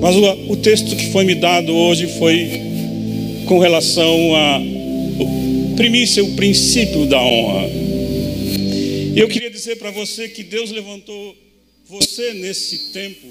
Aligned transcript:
Mas 0.00 0.16
o, 0.16 0.52
o 0.52 0.56
texto 0.56 0.94
que 0.94 1.06
foi 1.10 1.24
me 1.24 1.34
dado 1.34 1.74
hoje 1.74 2.06
foi 2.18 2.48
com 3.46 3.58
relação 3.58 4.34
a 4.34 4.60
primícia, 5.76 6.22
o 6.22 6.34
princípio 6.34 7.06
da 7.06 7.20
honra. 7.20 7.68
E 9.14 9.18
eu 9.18 9.28
queria 9.28 9.50
dizer 9.50 9.76
para 9.76 9.90
você 9.90 10.28
que 10.28 10.42
Deus 10.42 10.70
levantou 10.70 11.36
você 11.88 12.34
nesse 12.34 12.92
tempo. 12.92 13.26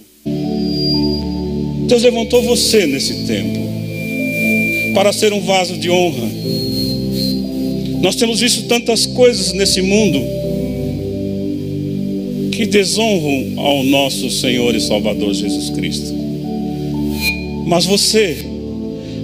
Deus 1.87 2.03
levantou 2.03 2.41
você 2.41 2.85
nesse 2.85 3.25
tempo 3.25 3.59
para 4.93 5.13
ser 5.13 5.31
um 5.31 5.41
vaso 5.41 5.77
de 5.77 5.89
honra. 5.89 6.27
Nós 8.01 8.15
temos 8.15 8.39
visto 8.39 8.63
tantas 8.63 9.05
coisas 9.05 9.53
nesse 9.53 9.81
mundo 9.81 10.19
que 12.51 12.65
desonram 12.65 13.59
ao 13.59 13.83
nosso 13.83 14.29
Senhor 14.29 14.75
e 14.75 14.81
Salvador 14.81 15.33
Jesus 15.33 15.69
Cristo. 15.69 16.26
Mas 17.67 17.85
você, 17.85 18.37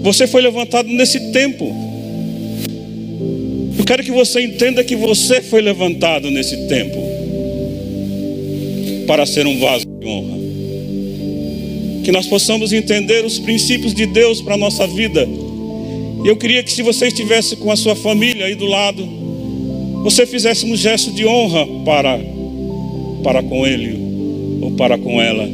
você 0.01 0.27
foi 0.27 0.41
levantado 0.41 0.89
nesse 0.89 1.31
tempo. 1.31 1.73
Eu 3.79 3.85
quero 3.85 4.03
que 4.03 4.11
você 4.11 4.41
entenda 4.41 4.83
que 4.83 4.97
você 4.97 5.41
foi 5.41 5.61
levantado 5.61 6.29
nesse 6.29 6.67
tempo 6.67 7.01
para 9.07 9.25
ser 9.25 9.47
um 9.47 9.57
vaso 9.59 9.85
de 9.85 10.05
honra. 10.05 10.37
Que 12.03 12.11
nós 12.11 12.27
possamos 12.27 12.73
entender 12.73 13.25
os 13.25 13.39
princípios 13.39 13.93
de 13.93 14.05
Deus 14.05 14.41
para 14.41 14.55
a 14.55 14.57
nossa 14.57 14.85
vida. 14.87 15.25
Eu 16.25 16.35
queria 16.35 16.61
que 16.63 16.71
se 16.71 16.81
você 16.81 17.07
estivesse 17.07 17.55
com 17.55 17.71
a 17.71 17.77
sua 17.77 17.95
família 17.95 18.45
aí 18.45 18.55
do 18.55 18.65
lado, 18.65 19.07
você 20.03 20.25
fizesse 20.25 20.65
um 20.65 20.75
gesto 20.75 21.11
de 21.11 21.25
honra 21.25 21.65
para 21.85 22.19
para 23.23 23.41
com 23.41 23.65
ele 23.65 24.59
ou 24.61 24.71
para 24.71 24.97
com 24.97 25.21
ela. 25.21 25.49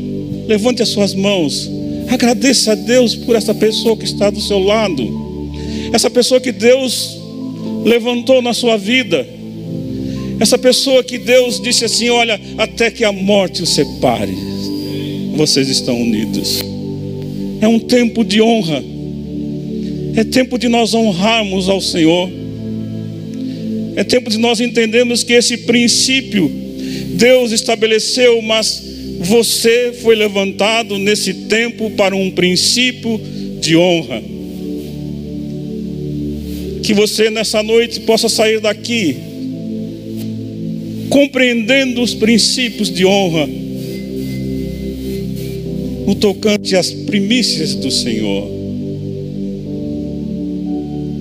Levante 0.47 0.81
as 0.81 0.89
suas 0.89 1.13
mãos. 1.13 1.78
Agradeça 2.09 2.71
a 2.71 2.75
Deus 2.75 3.15
por 3.15 3.35
essa 3.35 3.53
pessoa 3.53 3.95
que 3.95 4.05
está 4.05 4.29
do 4.29 4.41
seu 4.41 4.59
lado. 4.59 5.07
Essa 5.93 6.09
pessoa 6.09 6.41
que 6.41 6.51
Deus 6.51 7.17
levantou 7.85 8.41
na 8.41 8.53
sua 8.53 8.77
vida. 8.77 9.27
Essa 10.39 10.57
pessoa 10.57 11.03
que 11.03 11.17
Deus 11.17 11.61
disse 11.61 11.85
assim: 11.85 12.09
Olha, 12.09 12.39
até 12.57 12.89
que 12.89 13.03
a 13.03 13.11
morte 13.11 13.61
os 13.61 13.69
separe, 13.69 14.33
vocês 15.35 15.69
estão 15.69 15.99
unidos. 16.01 16.61
É 17.61 17.67
um 17.67 17.79
tempo 17.79 18.23
de 18.23 18.41
honra, 18.41 18.81
é 20.15 20.23
tempo 20.23 20.57
de 20.57 20.67
nós 20.67 20.93
honrarmos 20.93 21.67
ao 21.67 21.81
Senhor, 21.81 22.29
é 23.95 24.03
tempo 24.03 24.29
de 24.29 24.37
nós 24.37 24.61
entendermos 24.61 25.23
que 25.23 25.33
esse 25.33 25.57
princípio 25.57 26.49
Deus 27.15 27.51
estabeleceu, 27.51 28.41
mas 28.41 28.81
você 29.19 29.93
foi 30.01 30.15
levantado 30.15 30.97
nesse 30.97 31.33
tempo 31.33 31.91
para 31.91 32.15
um 32.15 32.31
princípio 32.31 33.19
de 33.59 33.75
honra. 33.75 34.23
Que 36.81 36.93
você 36.93 37.29
nessa 37.29 37.61
noite 37.61 37.99
possa 38.01 38.29
sair 38.29 38.59
daqui 38.59 39.17
compreendendo 41.09 42.01
os 42.01 42.13
princípios 42.13 42.89
de 42.89 43.05
honra 43.05 43.47
no 46.05 46.15
tocante 46.15 46.75
às 46.75 46.91
primícias 46.91 47.75
do 47.75 47.91
Senhor. 47.91 48.47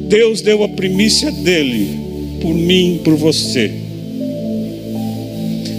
Deus 0.08 0.40
deu 0.40 0.62
a 0.62 0.68
primícia 0.68 1.30
dele 1.30 1.88
por 2.40 2.54
mim, 2.54 3.00
por 3.04 3.14
você 3.16 3.70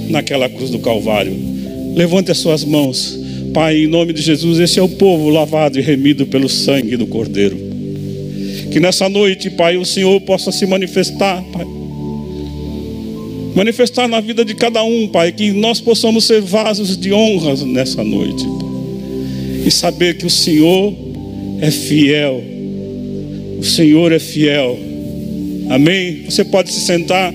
naquela 0.09 0.50
cruz 0.50 0.70
do 0.70 0.80
Calvário. 0.80 1.58
Levante 1.95 2.31
as 2.31 2.37
suas 2.37 2.63
mãos. 2.63 3.19
Pai, 3.53 3.83
em 3.83 3.87
nome 3.87 4.13
de 4.13 4.21
Jesus, 4.21 4.59
esse 4.59 4.79
é 4.79 4.83
o 4.83 4.89
povo 4.89 5.29
lavado 5.29 5.79
e 5.79 5.81
remido 5.81 6.25
pelo 6.25 6.47
sangue 6.47 6.95
do 6.95 7.07
Cordeiro. 7.07 7.57
Que 8.71 8.79
nessa 8.79 9.09
noite, 9.09 9.49
Pai, 9.49 9.77
o 9.77 9.85
Senhor 9.85 10.21
possa 10.21 10.51
se 10.51 10.65
manifestar, 10.65 11.44
Pai. 11.51 11.66
Manifestar 13.55 14.07
na 14.07 14.22
vida 14.22 14.45
de 14.45 14.53
cada 14.53 14.83
um, 14.83 15.07
Pai, 15.07 15.31
que 15.31 15.51
nós 15.51 15.81
possamos 15.81 16.25
ser 16.25 16.41
vasos 16.41 16.95
de 16.95 17.11
honras 17.11 17.63
nessa 17.63 18.03
noite. 18.03 18.45
E 19.66 19.72
saber 19.72 20.17
que 20.17 20.25
o 20.25 20.29
Senhor 20.29 20.94
é 21.59 21.72
fiel. 21.72 22.41
O 23.59 23.63
Senhor 23.63 24.11
é 24.11 24.19
fiel. 24.19 24.78
Amém? 25.69 26.23
Você 26.25 26.45
pode 26.45 26.72
se 26.72 26.81
sentar. 26.81 27.33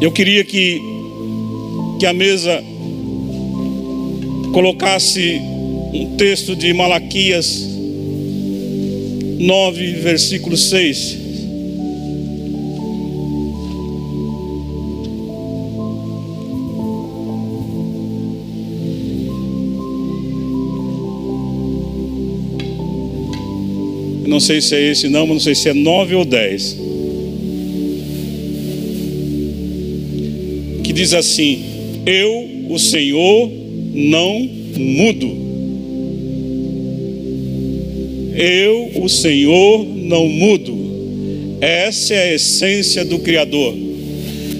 Eu 0.00 0.10
queria 0.10 0.44
que, 0.44 0.80
que 2.02 2.06
a 2.06 2.12
mesa 2.12 2.60
colocasse 4.52 5.40
um 5.94 6.16
texto 6.16 6.56
de 6.56 6.72
Malaquias 6.72 7.64
9, 9.38 9.92
versículo 10.00 10.56
6. 10.56 11.18
Não 24.26 24.40
sei 24.40 24.60
se 24.60 24.74
é 24.74 24.90
esse 24.90 25.08
não, 25.08 25.24
mas 25.24 25.34
não 25.36 25.40
sei 25.40 25.54
se 25.54 25.68
é 25.68 25.72
9 25.72 26.16
ou 26.16 26.24
10. 26.24 26.82
que 30.92 30.92
diz 30.92 31.14
assim: 31.14 31.71
Eu, 32.04 32.48
o 32.68 32.78
Senhor, 32.78 33.50
não 33.92 34.40
mudo. 34.76 35.42
Eu, 38.34 39.02
o 39.02 39.08
Senhor, 39.08 39.86
não 39.86 40.28
mudo. 40.28 41.58
Essa 41.60 42.14
é 42.14 42.30
a 42.30 42.34
essência 42.34 43.04
do 43.04 43.20
Criador. 43.20 43.74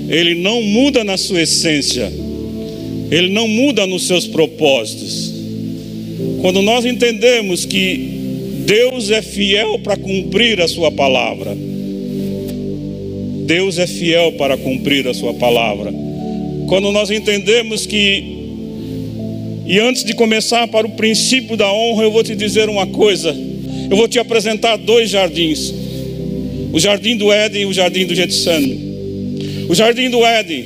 Ele 0.08 0.34
não 0.36 0.62
muda 0.62 1.02
na 1.02 1.16
sua 1.16 1.42
essência. 1.42 2.12
Ele 3.10 3.30
não 3.30 3.48
muda 3.48 3.86
nos 3.86 4.06
seus 4.06 4.26
propósitos. 4.26 5.32
Quando 6.40 6.62
nós 6.62 6.84
entendemos 6.84 7.64
que 7.64 8.12
Deus 8.66 9.10
é 9.10 9.20
fiel 9.20 9.78
para 9.80 9.96
cumprir 9.96 10.60
a 10.60 10.68
sua 10.68 10.90
palavra. 10.90 11.56
Deus 13.44 13.78
é 13.78 13.86
fiel 13.86 14.32
para 14.32 14.56
cumprir 14.56 15.08
a 15.08 15.14
sua 15.14 15.34
palavra. 15.34 15.92
Quando 16.72 16.90
nós 16.90 17.10
entendemos 17.10 17.84
que, 17.84 18.24
e 19.66 19.78
antes 19.78 20.02
de 20.04 20.14
começar 20.14 20.66
para 20.68 20.86
o 20.86 20.92
princípio 20.92 21.54
da 21.54 21.70
honra, 21.70 22.04
eu 22.04 22.10
vou 22.10 22.24
te 22.24 22.34
dizer 22.34 22.70
uma 22.70 22.86
coisa. 22.86 23.36
Eu 23.90 23.94
vou 23.94 24.08
te 24.08 24.18
apresentar 24.18 24.76
dois 24.76 25.10
jardins: 25.10 25.70
o 26.72 26.80
jardim 26.80 27.14
do 27.18 27.30
Éden 27.30 27.60
e 27.60 27.66
o 27.66 27.74
jardim 27.74 28.06
do 28.06 28.14
Getsemane. 28.14 29.66
O 29.68 29.74
jardim 29.74 30.08
do 30.08 30.24
Éden, 30.24 30.64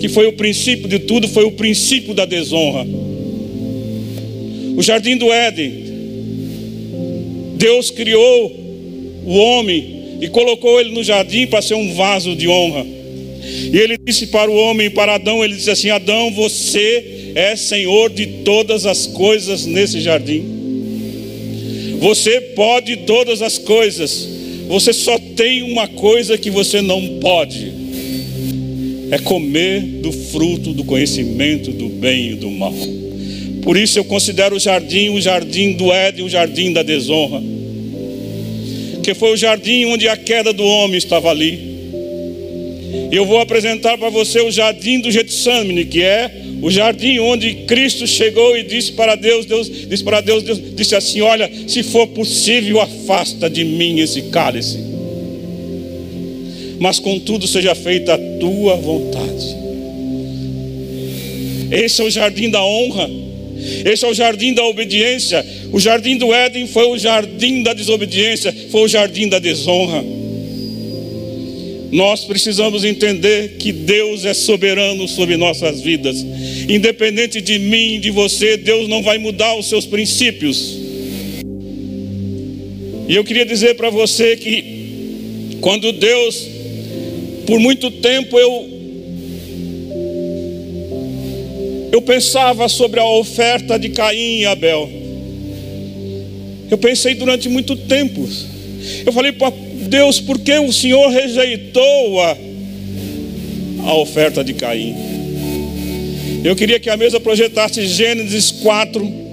que 0.00 0.08
foi 0.08 0.26
o 0.26 0.32
princípio 0.32 0.88
de 0.88 0.98
tudo, 0.98 1.28
foi 1.28 1.44
o 1.44 1.52
princípio 1.52 2.12
da 2.12 2.24
desonra. 2.24 2.84
O 4.76 4.82
jardim 4.82 5.16
do 5.16 5.32
Éden, 5.32 5.72
Deus 7.56 7.92
criou 7.92 8.52
o 9.24 9.36
homem 9.36 10.18
e 10.20 10.26
colocou 10.26 10.80
ele 10.80 10.90
no 10.90 11.04
jardim 11.04 11.46
para 11.46 11.62
ser 11.62 11.74
um 11.74 11.94
vaso 11.94 12.34
de 12.34 12.48
honra. 12.48 12.95
E 13.72 13.78
ele 13.78 13.96
disse 13.98 14.26
para 14.28 14.50
o 14.50 14.54
homem, 14.54 14.90
para 14.90 15.14
Adão, 15.14 15.44
ele 15.44 15.54
disse 15.54 15.70
assim: 15.70 15.90
Adão, 15.90 16.30
você 16.32 17.32
é 17.34 17.54
senhor 17.54 18.10
de 18.10 18.26
todas 18.44 18.86
as 18.86 19.06
coisas 19.06 19.66
nesse 19.66 20.00
jardim. 20.00 20.44
Você 22.00 22.40
pode 22.40 22.96
todas 22.98 23.42
as 23.42 23.58
coisas. 23.58 24.28
Você 24.68 24.92
só 24.92 25.18
tem 25.36 25.62
uma 25.62 25.86
coisa 25.86 26.36
que 26.36 26.50
você 26.50 26.80
não 26.80 27.18
pode: 27.20 27.72
é 29.10 29.18
comer 29.18 29.80
do 29.80 30.10
fruto 30.10 30.72
do 30.72 30.84
conhecimento 30.84 31.70
do 31.70 31.88
bem 31.88 32.32
e 32.32 32.34
do 32.34 32.50
mal. 32.50 32.74
Por 33.62 33.76
isso 33.76 33.98
eu 33.98 34.04
considero 34.04 34.56
o 34.56 34.60
jardim 34.60 35.08
o 35.10 35.20
jardim 35.20 35.72
do 35.72 35.92
Éden, 35.92 36.24
o 36.24 36.28
jardim 36.28 36.72
da 36.72 36.82
desonra. 36.82 37.42
Que 39.02 39.14
foi 39.14 39.32
o 39.32 39.36
jardim 39.36 39.84
onde 39.86 40.08
a 40.08 40.16
queda 40.16 40.52
do 40.52 40.64
homem 40.64 40.98
estava 40.98 41.30
ali 41.30 41.65
eu 43.10 43.24
vou 43.24 43.40
apresentar 43.40 43.96
para 43.98 44.10
você 44.10 44.40
o 44.40 44.50
jardim 44.50 45.00
do 45.00 45.10
Getsemane, 45.10 45.84
que 45.84 46.02
é 46.02 46.30
o 46.60 46.70
jardim 46.70 47.18
onde 47.18 47.52
Cristo 47.66 48.06
chegou 48.06 48.56
e 48.56 48.62
disse 48.62 48.92
para 48.92 49.14
Deus, 49.14 49.46
Deus 49.46 49.70
disse 49.88 50.02
para 50.02 50.20
Deus, 50.20 50.42
Deus 50.42 50.60
disse 50.74 50.94
assim: 50.94 51.20
"Olha, 51.20 51.50
se 51.66 51.82
for 51.82 52.06
possível, 52.08 52.80
afasta 52.80 53.48
de 53.48 53.64
mim 53.64 54.00
esse 54.00 54.22
cálice. 54.22 54.78
Mas 56.78 56.98
contudo 56.98 57.46
seja 57.46 57.74
feita 57.74 58.14
a 58.14 58.18
tua 58.18 58.76
vontade." 58.76 59.56
Esse 61.70 62.00
é 62.00 62.04
o 62.04 62.10
jardim 62.10 62.50
da 62.50 62.64
honra. 62.64 63.10
Esse 63.84 64.04
é 64.04 64.08
o 64.08 64.14
jardim 64.14 64.54
da 64.54 64.64
obediência. 64.64 65.44
O 65.72 65.80
jardim 65.80 66.16
do 66.16 66.32
Éden 66.32 66.66
foi 66.66 66.86
o 66.86 66.98
jardim 66.98 67.62
da 67.62 67.72
desobediência, 67.72 68.54
foi 68.70 68.82
o 68.82 68.88
jardim 68.88 69.28
da 69.28 69.38
desonra. 69.38 70.04
Nós 71.96 72.26
precisamos 72.26 72.84
entender 72.84 73.56
que 73.58 73.72
Deus 73.72 74.26
é 74.26 74.34
soberano 74.34 75.08
sobre 75.08 75.38
nossas 75.38 75.80
vidas 75.80 76.22
Independente 76.68 77.40
de 77.40 77.58
mim, 77.58 77.98
de 77.98 78.10
você, 78.10 78.58
Deus 78.58 78.86
não 78.86 79.02
vai 79.02 79.16
mudar 79.16 79.56
os 79.56 79.66
seus 79.66 79.86
princípios. 79.86 80.76
E 83.08 83.14
eu 83.14 83.24
queria 83.24 83.46
dizer 83.46 83.76
para 83.76 83.88
você 83.88 84.36
que 84.36 85.56
quando 85.62 85.90
Deus, 85.92 86.46
por 87.46 87.58
muito 87.60 87.90
tempo 87.90 88.38
eu 88.38 88.76
eu 91.92 92.02
pensava 92.02 92.68
sobre 92.68 93.00
a 93.00 93.08
oferta 93.08 93.78
de 93.78 93.88
Caim 93.88 94.40
e 94.40 94.44
Abel. 94.44 94.90
Eu 96.70 96.76
pensei 96.76 97.14
durante 97.14 97.48
muito 97.48 97.74
tempo. 97.74 98.28
Eu 99.06 99.12
falei 99.12 99.32
Deus, 99.86 100.20
por 100.20 100.38
que 100.38 100.58
o 100.58 100.72
Senhor 100.72 101.08
rejeitou 101.10 102.20
a, 102.20 102.36
a 103.86 103.94
oferta 103.94 104.42
de 104.44 104.54
Caim? 104.54 104.94
Eu 106.44 106.54
queria 106.54 106.78
que 106.78 106.90
a 106.90 106.96
mesa 106.96 107.18
projetasse 107.18 107.86
Gênesis 107.86 108.50
4, 108.50 109.26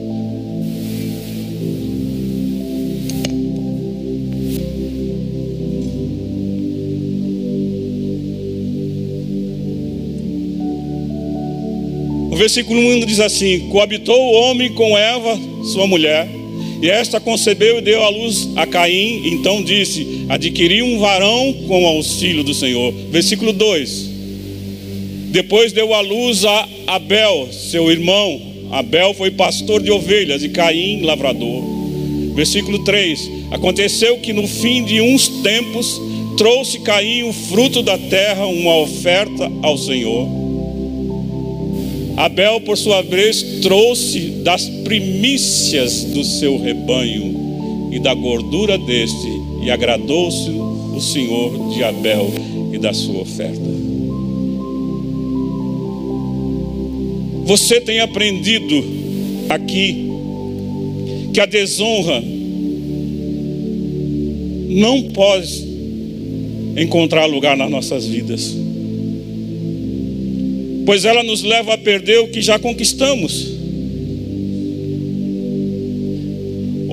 O 12.34 12.36
versículo 12.36 12.80
1 12.80 13.06
diz 13.06 13.20
assim: 13.20 13.70
Coabitou 13.70 14.20
o 14.20 14.32
homem 14.32 14.74
com 14.74 14.98
Eva, 14.98 15.40
sua 15.72 15.86
mulher, 15.86 16.28
e 16.84 16.90
esta 16.90 17.18
concebeu 17.18 17.78
e 17.78 17.82
deu 17.82 18.04
à 18.04 18.10
luz 18.10 18.50
a 18.58 18.68
Caim. 18.68 19.22
Então 19.26 19.64
disse: 19.64 20.26
Adquiri 20.28 20.84
um 20.84 21.00
varão 21.00 21.54
com 21.66 21.88
auxílio 21.88 22.44
do 22.44 22.54
Senhor. 22.54 22.94
Versículo 23.10 23.54
2: 23.54 24.10
Depois 25.32 25.72
deu 25.72 25.94
à 25.94 26.02
luz 26.02 26.44
a 26.44 26.68
Abel, 26.88 27.48
seu 27.54 27.90
irmão. 27.90 28.38
Abel 28.70 29.14
foi 29.14 29.32
pastor 29.32 29.82
de 29.82 29.92
ovelhas 29.92 30.44
e 30.44 30.50
Caim, 30.50 31.04
lavrador. 31.04 31.64
Versículo 32.36 32.84
3: 32.84 33.32
Aconteceu 33.52 34.18
que 34.18 34.34
no 34.34 34.46
fim 34.46 34.84
de 34.84 35.00
uns 35.00 35.30
tempos 35.42 36.02
trouxe 36.36 36.82
Caim 36.82 37.24
o 37.24 37.32
fruto 37.32 37.82
da 37.82 37.98
terra, 37.98 38.46
uma 38.46 38.76
oferta 38.76 39.50
ao 39.62 39.78
Senhor. 39.78 40.28
Abel, 42.18 42.60
por 42.60 42.78
sua 42.78 43.02
vez, 43.02 43.42
trouxe 43.62 44.20
das 44.44 44.68
primícias 44.94 46.04
do 46.04 46.24
seu 46.24 46.56
rebanho 46.56 47.90
e 47.92 48.00
da 48.00 48.14
gordura 48.14 48.78
deste, 48.78 49.28
e 49.64 49.72
agradou-se 49.72 50.52
o 50.52 51.02
Senhor 51.02 51.74
de 51.74 51.84
Abel 51.84 52.32
e 52.72 52.78
da 52.78 52.94
sua 52.94 53.22
oferta. 53.22 53.74
Você 57.46 57.82
tem 57.82 58.02
aprendido 58.02 58.84
aqui 59.50 60.10
que 61.34 61.40
a 61.40 61.48
desonra 61.48 62.24
não 64.70 65.02
pode 65.10 65.74
encontrar 66.78 67.26
lugar 67.26 67.58
nas 67.58 67.70
nossas 67.70 68.06
vidas 68.06 68.62
pois 70.86 71.06
ela 71.06 71.24
nos 71.24 71.42
leva 71.44 71.74
a 71.76 71.78
perder 71.78 72.20
o 72.20 72.28
que 72.28 72.42
já 72.42 72.60
conquistamos. 72.60 73.53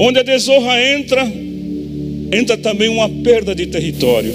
Onde 0.03 0.19
a 0.19 0.23
desonra 0.23 0.83
entra, 0.97 1.31
entra 2.33 2.57
também 2.57 2.89
uma 2.89 3.07
perda 3.07 3.55
de 3.55 3.67
território. 3.67 4.33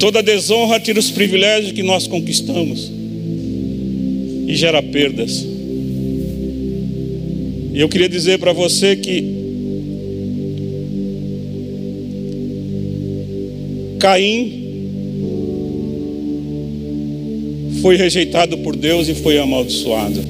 Toda 0.00 0.22
desonra 0.22 0.80
tira 0.80 0.98
os 0.98 1.10
privilégios 1.10 1.72
que 1.72 1.82
nós 1.82 2.06
conquistamos 2.06 2.90
e 4.48 4.56
gera 4.56 4.82
perdas. 4.82 5.46
E 7.74 7.78
eu 7.78 7.86
queria 7.86 8.08
dizer 8.08 8.38
para 8.38 8.54
você 8.54 8.96
que 8.96 9.22
Caim 13.98 14.62
foi 17.82 17.96
rejeitado 17.96 18.56
por 18.56 18.74
Deus 18.74 19.06
e 19.06 19.14
foi 19.14 19.36
amaldiçoado. 19.36 20.24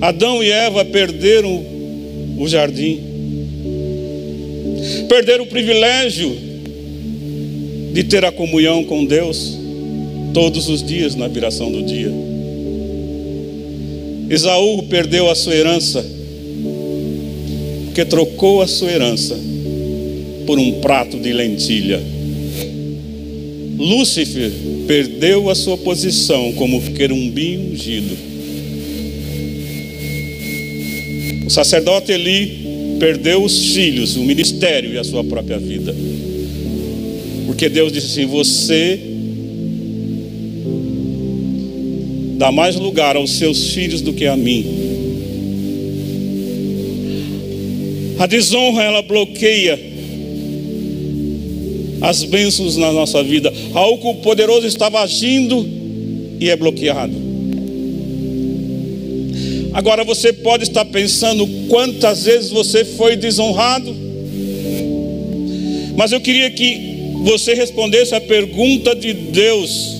Adão 0.00 0.44
e 0.44 0.48
Eva 0.48 0.84
perderam 0.84 1.77
o 2.38 2.48
jardim, 2.48 3.00
perderam 5.08 5.44
o 5.44 5.48
privilégio 5.48 6.36
de 7.92 8.04
ter 8.04 8.24
a 8.24 8.32
comunhão 8.32 8.84
com 8.84 9.04
Deus 9.04 9.58
todos 10.32 10.68
os 10.68 10.82
dias 10.82 11.14
na 11.14 11.26
viração 11.26 11.70
do 11.70 11.82
dia. 11.82 12.12
Esaú 14.30 14.82
perdeu 14.84 15.30
a 15.30 15.34
sua 15.34 15.54
herança, 15.54 16.04
porque 17.86 18.04
trocou 18.04 18.60
a 18.60 18.66
sua 18.66 18.90
herança 18.90 19.36
por 20.46 20.58
um 20.58 20.80
prato 20.80 21.18
de 21.18 21.32
lentilha. 21.32 22.00
Lúcifer 23.78 24.50
perdeu 24.86 25.48
a 25.48 25.54
sua 25.54 25.78
posição 25.78 26.52
como 26.52 26.80
querubim 26.92 27.72
ungido. 27.72 28.16
O 31.48 31.50
sacerdote 31.50 32.12
Eli 32.12 32.98
perdeu 33.00 33.42
os 33.42 33.72
filhos, 33.72 34.16
o 34.16 34.20
ministério 34.22 34.92
e 34.92 34.98
a 34.98 35.02
sua 35.02 35.24
própria 35.24 35.58
vida. 35.58 35.96
Porque 37.46 37.70
Deus 37.70 37.90
disse 37.90 38.20
assim: 38.20 38.26
Você 38.26 39.00
dá 42.36 42.52
mais 42.52 42.76
lugar 42.76 43.16
aos 43.16 43.30
seus 43.38 43.70
filhos 43.70 44.02
do 44.02 44.12
que 44.12 44.26
a 44.26 44.36
mim. 44.36 44.66
A 48.18 48.26
desonra 48.26 48.82
ela 48.82 49.00
bloqueia 49.00 49.80
as 52.02 52.24
bênçãos 52.24 52.76
na 52.76 52.92
nossa 52.92 53.22
vida. 53.22 53.50
Algo 53.72 54.16
poderoso 54.16 54.66
estava 54.66 55.00
agindo 55.00 55.66
e 56.38 56.50
é 56.50 56.56
bloqueado. 56.56 57.27
Agora 59.78 60.02
você 60.02 60.32
pode 60.32 60.64
estar 60.64 60.84
pensando 60.86 61.46
quantas 61.68 62.24
vezes 62.24 62.50
você 62.50 62.84
foi 62.84 63.14
desonrado. 63.14 63.94
Mas 65.96 66.10
eu 66.10 66.20
queria 66.20 66.50
que 66.50 67.12
você 67.22 67.54
respondesse 67.54 68.12
a 68.12 68.20
pergunta 68.20 68.92
de 68.92 69.12
Deus, 69.12 69.98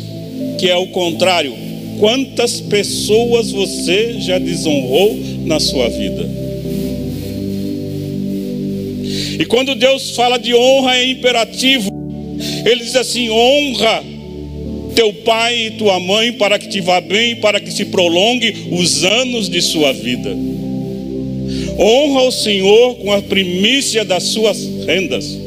que 0.58 0.68
é 0.68 0.74
o 0.74 0.88
contrário: 0.88 1.54
quantas 2.00 2.60
pessoas 2.60 3.52
você 3.52 4.16
já 4.18 4.36
desonrou 4.40 5.16
na 5.44 5.60
sua 5.60 5.88
vida? 5.88 6.28
E 9.38 9.44
quando 9.46 9.76
Deus 9.76 10.10
fala 10.10 10.38
de 10.38 10.56
honra 10.56 10.96
é 10.96 11.08
imperativo. 11.08 11.88
Ele 12.66 12.82
diz 12.82 12.96
assim: 12.96 13.30
honra 13.30 14.02
teu 14.98 15.12
pai 15.12 15.66
e 15.66 15.70
tua 15.70 16.00
mãe 16.00 16.32
para 16.32 16.58
que 16.58 16.66
te 16.68 16.80
vá 16.80 17.00
bem, 17.00 17.36
para 17.36 17.60
que 17.60 17.70
se 17.70 17.84
prolongue 17.84 18.52
os 18.72 19.04
anos 19.04 19.48
de 19.48 19.62
sua 19.62 19.92
vida. 19.92 20.36
Honra 21.78 22.22
o 22.22 22.32
Senhor 22.32 22.96
com 22.96 23.12
a 23.12 23.22
primícia 23.22 24.04
das 24.04 24.24
suas 24.24 24.58
rendas. 24.84 25.38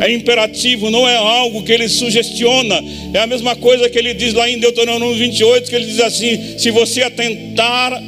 É 0.00 0.10
imperativo, 0.10 0.90
não 0.90 1.06
é 1.06 1.16
algo 1.16 1.64
que 1.64 1.72
ele 1.72 1.86
sugestiona. 1.86 2.82
É 3.12 3.18
a 3.18 3.26
mesma 3.26 3.54
coisa 3.56 3.90
que 3.90 3.98
ele 3.98 4.14
diz 4.14 4.32
lá 4.32 4.48
em 4.48 4.58
Deuteronômio 4.58 5.18
28, 5.18 5.68
que 5.68 5.76
ele 5.76 5.84
diz 5.84 6.00
assim: 6.00 6.56
se 6.56 6.70
você 6.70 7.02
atentar 7.02 8.02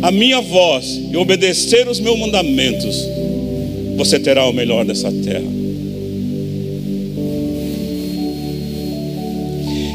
a 0.00 0.12
minha 0.12 0.40
voz 0.40 1.00
e 1.10 1.16
obedecer 1.16 1.88
os 1.88 1.98
meus 1.98 2.16
mandamentos, 2.16 3.04
você 3.96 4.20
terá 4.20 4.46
o 4.46 4.52
melhor 4.52 4.84
dessa 4.84 5.10
terra. 5.10 5.69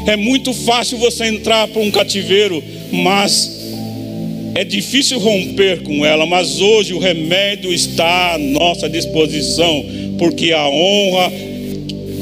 É 0.06 0.14
muito 0.14 0.54
fácil 0.54 0.98
você 0.98 1.26
entrar 1.26 1.66
para 1.66 1.82
um 1.82 1.90
cativeiro, 1.90 2.62
mas 2.92 3.50
é 4.54 4.62
difícil 4.62 5.18
romper 5.18 5.82
com 5.82 6.06
ela. 6.06 6.24
Mas 6.24 6.60
hoje 6.60 6.94
o 6.94 6.98
remédio 7.00 7.72
está 7.72 8.34
à 8.34 8.38
nossa 8.38 8.88
disposição, 8.88 9.84
porque 10.16 10.52
a 10.52 10.68
honra, 10.68 11.32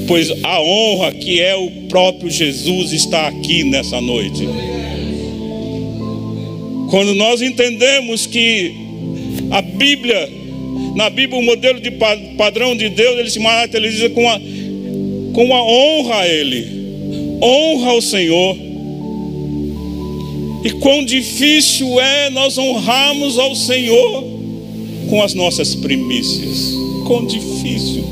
pois 0.09 0.33
a 0.43 0.61
honra 0.63 1.13
que 1.13 1.43
é 1.43 1.55
o 1.55 1.71
próprio 1.89 2.31
Jesus 2.31 2.91
está 2.93 3.29
aqui 3.29 3.65
nessa 3.65 4.01
noite. 4.01 4.49
Quando 6.89 7.15
nós 7.15 7.43
entendemos 7.43 8.27
que 8.27 8.73
a 9.51 9.61
Bíblia, 9.61 10.31
na 10.97 11.11
Bíblia, 11.11 11.39
o 11.39 11.45
modelo 11.45 11.79
de 11.81 11.91
padrão 12.39 12.75
de 12.75 12.89
Deus, 12.89 13.19
ele 13.19 13.31
se 13.31 13.41
materializa 13.41 14.09
com 14.09 14.27
a, 14.27 14.41
com 15.35 15.55
a 15.55 15.63
honra 15.63 16.21
a 16.21 16.29
Ele 16.29 16.84
honra 17.43 17.91
ao 17.91 18.03
Senhor. 18.03 18.57
E 20.65 20.71
quão 20.81 21.05
difícil 21.05 22.01
é 22.01 22.31
nós 22.31 22.57
honrarmos 22.57 23.39
ao 23.39 23.55
Senhor 23.55 24.25
com 25.11 25.23
as 25.23 25.35
nossas 25.35 25.75
primícias. 25.75 26.73
Quão 27.07 27.27
difícil. 27.27 28.05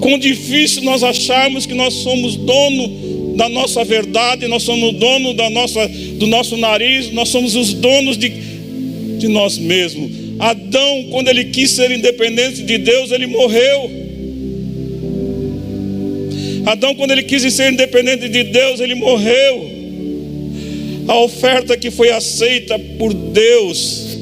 Quão 0.00 0.18
difícil 0.18 0.82
nós 0.82 1.02
acharmos 1.02 1.66
que 1.66 1.74
nós 1.74 1.94
somos 1.94 2.36
dono 2.36 3.34
da 3.36 3.48
nossa 3.48 3.84
verdade, 3.84 4.48
nós 4.48 4.62
somos 4.62 4.94
dono 4.94 5.34
da 5.34 5.50
nossa, 5.50 5.86
do 6.18 6.26
nosso 6.26 6.56
nariz, 6.56 7.12
nós 7.12 7.28
somos 7.28 7.54
os 7.54 7.72
donos 7.74 8.16
de, 8.16 8.32
de 9.18 9.28
nós 9.28 9.58
mesmos. 9.58 10.10
Adão, 10.38 11.06
quando 11.10 11.28
ele 11.28 11.44
quis 11.44 11.70
ser 11.70 11.90
independente 11.90 12.62
de 12.62 12.78
Deus, 12.78 13.10
ele 13.10 13.26
morreu. 13.26 14.05
Adão, 16.66 16.96
quando 16.96 17.12
ele 17.12 17.22
quis 17.22 17.40
ser 17.54 17.72
independente 17.72 18.28
de 18.28 18.42
Deus, 18.42 18.80
ele 18.80 18.96
morreu. 18.96 19.70
A 21.06 21.20
oferta 21.20 21.76
que 21.76 21.92
foi 21.92 22.10
aceita 22.10 22.76
por 22.98 23.14
Deus, 23.14 24.18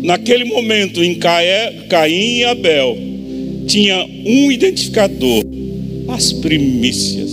naquele 0.00 0.44
momento, 0.44 1.02
em 1.02 1.16
Caim 1.16 2.38
e 2.38 2.44
Abel, 2.44 2.96
tinha 3.66 4.06
um 4.24 4.52
identificador: 4.52 5.42
as 6.06 6.32
primícias. 6.32 7.32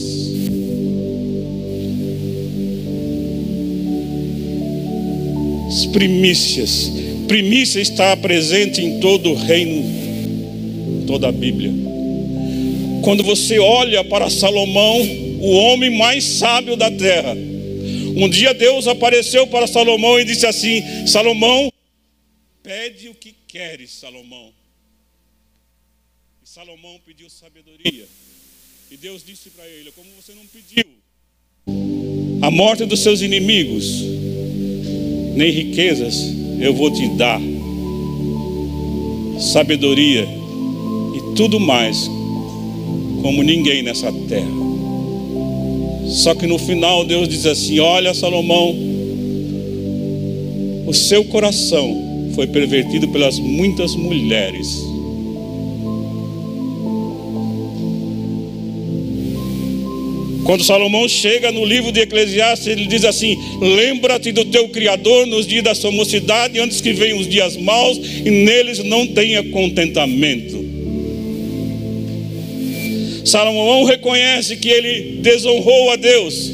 As 5.67 5.85
primícias. 5.85 6.91
Primícia 7.27 7.79
está 7.79 8.17
presente 8.17 8.81
em 8.81 8.99
todo 8.99 9.29
o 9.29 9.35
reino, 9.35 9.85
toda 11.05 11.27
a 11.27 11.31
Bíblia. 11.31 11.88
Quando 13.03 13.23
você 13.23 13.59
olha 13.59 14.03
para 14.03 14.29
Salomão, 14.29 15.01
o 15.39 15.51
homem 15.51 15.89
mais 15.89 16.23
sábio 16.23 16.75
da 16.75 16.91
terra, 16.91 17.33
um 17.33 18.29
dia 18.29 18.53
Deus 18.53 18.87
apareceu 18.87 19.47
para 19.47 19.67
Salomão 19.67 20.19
e 20.19 20.25
disse 20.25 20.45
assim: 20.45 21.07
Salomão, 21.07 21.71
pede 22.61 23.09
o 23.09 23.15
que 23.15 23.33
queres, 23.47 23.91
Salomão. 23.91 24.51
E 26.43 26.49
Salomão 26.49 26.99
pediu 27.05 27.29
sabedoria. 27.29 28.07
E 28.91 28.97
Deus 28.97 29.23
disse 29.23 29.49
para 29.51 29.67
ele: 29.67 29.91
Como 29.91 30.09
você 30.19 30.33
não 30.33 30.45
pediu 30.47 30.85
a 32.41 32.49
morte 32.49 32.85
dos 32.85 33.01
seus 33.01 33.21
inimigos, 33.21 34.01
nem 35.35 35.51
riquezas, 35.51 36.15
eu 36.59 36.73
vou 36.73 36.91
te 36.91 37.07
dar 37.09 37.39
sabedoria 39.39 40.23
e 40.23 41.35
tudo 41.35 41.59
mais, 41.59 42.09
como 43.21 43.43
ninguém 43.43 43.83
nessa 43.83 44.11
terra. 44.27 44.69
Só 46.07 46.33
que 46.33 46.47
no 46.47 46.57
final 46.57 47.05
Deus 47.05 47.27
diz 47.29 47.45
assim: 47.45 47.79
Olha, 47.79 48.13
Salomão, 48.13 48.75
o 50.87 50.93
seu 50.93 51.23
coração 51.25 52.31
foi 52.33 52.47
pervertido 52.47 53.07
pelas 53.09 53.37
muitas 53.37 53.95
mulheres 53.95 54.89
Quando 60.49 60.63
Salomão 60.63 61.07
chega 61.07 61.51
no 61.51 61.63
livro 61.63 61.91
de 61.91 61.99
Eclesiastes, 61.99 62.65
ele 62.65 62.87
diz 62.87 63.05
assim: 63.05 63.37
Lembra-te 63.61 64.31
do 64.31 64.43
teu 64.45 64.67
Criador 64.69 65.27
nos 65.27 65.45
dias 65.45 65.63
da 65.63 65.75
sua 65.75 65.91
mocidade, 65.91 66.59
antes 66.59 66.81
que 66.81 66.91
venham 66.91 67.19
os 67.19 67.29
dias 67.29 67.55
maus, 67.55 67.99
e 68.25 68.31
neles 68.31 68.83
não 68.83 69.05
tenha 69.05 69.43
contentamento. 69.43 70.68
Salomão 73.29 73.83
reconhece 73.83 74.57
que 74.57 74.69
ele 74.69 75.19
desonrou 75.21 75.91
a 75.91 75.95
Deus. 75.95 76.49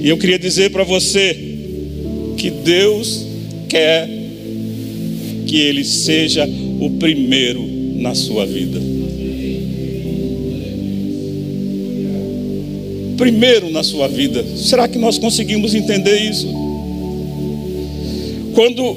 E 0.00 0.08
eu 0.08 0.16
queria 0.16 0.38
dizer 0.38 0.70
para 0.70 0.82
você 0.84 1.36
que 2.38 2.50
Deus 2.50 3.26
quer 3.68 4.08
que 5.46 5.60
ele 5.60 5.84
seja 5.84 6.48
o 6.80 6.90
primeiro 6.92 7.62
na 7.96 8.14
sua 8.14 8.46
vida. 8.46 8.80
Primeiro 13.18 13.68
na 13.70 13.82
sua 13.82 14.08
vida. 14.08 14.42
Será 14.56 14.88
que 14.88 14.96
nós 14.96 15.18
conseguimos 15.18 15.74
entender 15.74 16.18
isso? 16.18 16.67
Quando, 18.58 18.96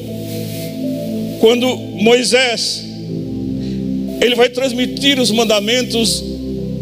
quando 1.40 1.68
Moisés 2.02 2.84
ele 4.20 4.34
vai 4.34 4.50
transmitir 4.50 5.20
os 5.20 5.30
mandamentos. 5.30 6.24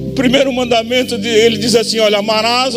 O 0.07 0.13
primeiro 0.15 0.50
mandamento 0.53 1.17
de 1.17 1.27
ele 1.27 1.57
diz 1.57 1.75
assim: 1.75 2.00
Olha, 2.00 2.19
amarás 2.19 2.74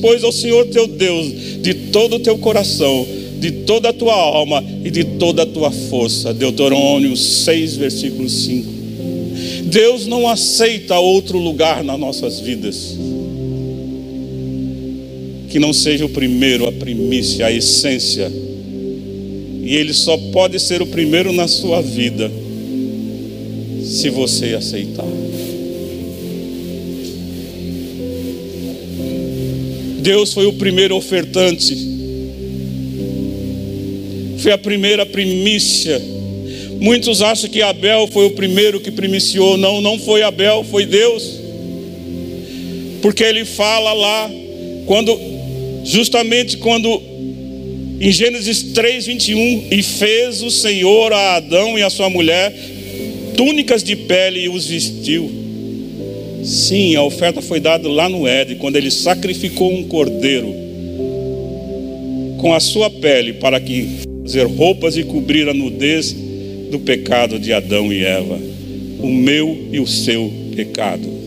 pois 0.00 0.24
ao 0.24 0.32
Senhor 0.32 0.68
teu 0.68 0.86
Deus 0.86 1.60
de 1.60 1.74
todo 1.74 2.16
o 2.16 2.20
teu 2.20 2.38
coração, 2.38 3.06
de 3.38 3.50
toda 3.50 3.90
a 3.90 3.92
tua 3.92 4.14
alma 4.14 4.64
e 4.82 4.90
de 4.90 5.04
toda 5.04 5.42
a 5.42 5.46
tua 5.46 5.70
força. 5.70 6.32
Deuteronômio 6.32 7.14
6, 7.14 7.76
versículo 7.76 8.30
5. 8.30 8.72
Deus 9.64 10.06
não 10.06 10.26
aceita 10.26 10.98
outro 10.98 11.36
lugar 11.38 11.84
nas 11.84 12.00
nossas 12.00 12.40
vidas 12.40 12.96
que 15.50 15.58
não 15.58 15.74
seja 15.74 16.06
o 16.06 16.08
primeiro, 16.08 16.66
a 16.66 16.72
primícia, 16.72 17.44
a 17.44 17.52
essência. 17.52 18.32
E 19.62 19.76
Ele 19.76 19.94
só 19.94 20.16
pode 20.16 20.58
ser 20.58 20.82
o 20.82 20.86
primeiro 20.86 21.32
na 21.32 21.46
sua 21.46 21.80
vida 21.80 22.30
se 23.84 24.10
você 24.10 24.54
aceitar. 24.54 25.06
Deus 30.00 30.32
foi 30.32 30.46
o 30.46 30.52
primeiro 30.54 30.96
ofertante 30.96 31.92
foi 34.42 34.52
a 34.52 34.58
primeira 34.58 35.06
primícia. 35.06 36.02
Muitos 36.80 37.22
acham 37.22 37.48
que 37.48 37.62
Abel 37.62 38.08
foi 38.08 38.26
o 38.26 38.32
primeiro 38.32 38.80
que 38.80 38.90
primiciou. 38.90 39.56
Não, 39.56 39.80
não 39.80 39.98
foi 40.00 40.22
Abel, 40.22 40.64
foi 40.68 40.84
Deus. 40.84 41.40
Porque 43.00 43.22
ele 43.22 43.44
fala 43.44 43.92
lá, 43.92 44.30
quando, 44.84 45.16
justamente 45.84 46.56
quando, 46.56 47.00
em 48.02 48.10
Gênesis 48.10 48.64
3, 48.74 49.06
21, 49.06 49.68
e 49.70 49.80
fez 49.80 50.42
o 50.42 50.50
Senhor 50.50 51.12
a 51.12 51.36
Adão 51.36 51.78
e 51.78 51.84
a 51.84 51.88
sua 51.88 52.10
mulher 52.10 52.52
túnicas 53.36 53.84
de 53.84 53.94
pele 53.94 54.40
e 54.40 54.48
os 54.48 54.66
vestiu. 54.66 55.30
Sim, 56.42 56.96
a 56.96 57.02
oferta 57.04 57.40
foi 57.40 57.60
dada 57.60 57.88
lá 57.88 58.08
no 58.08 58.26
Éden, 58.26 58.56
quando 58.56 58.74
ele 58.74 58.90
sacrificou 58.90 59.72
um 59.72 59.84
cordeiro 59.84 60.52
com 62.38 62.52
a 62.52 62.58
sua 62.58 62.90
pele 62.90 63.34
para 63.34 63.60
que 63.60 63.88
fazer 64.24 64.48
roupas 64.48 64.96
e 64.96 65.04
cobrir 65.04 65.48
a 65.48 65.54
nudez 65.54 66.12
do 66.72 66.80
pecado 66.80 67.38
de 67.38 67.52
Adão 67.52 67.92
e 67.92 68.04
Eva, 68.04 68.36
o 68.98 69.06
meu 69.06 69.68
e 69.70 69.78
o 69.78 69.86
seu 69.86 70.28
pecado. 70.56 71.21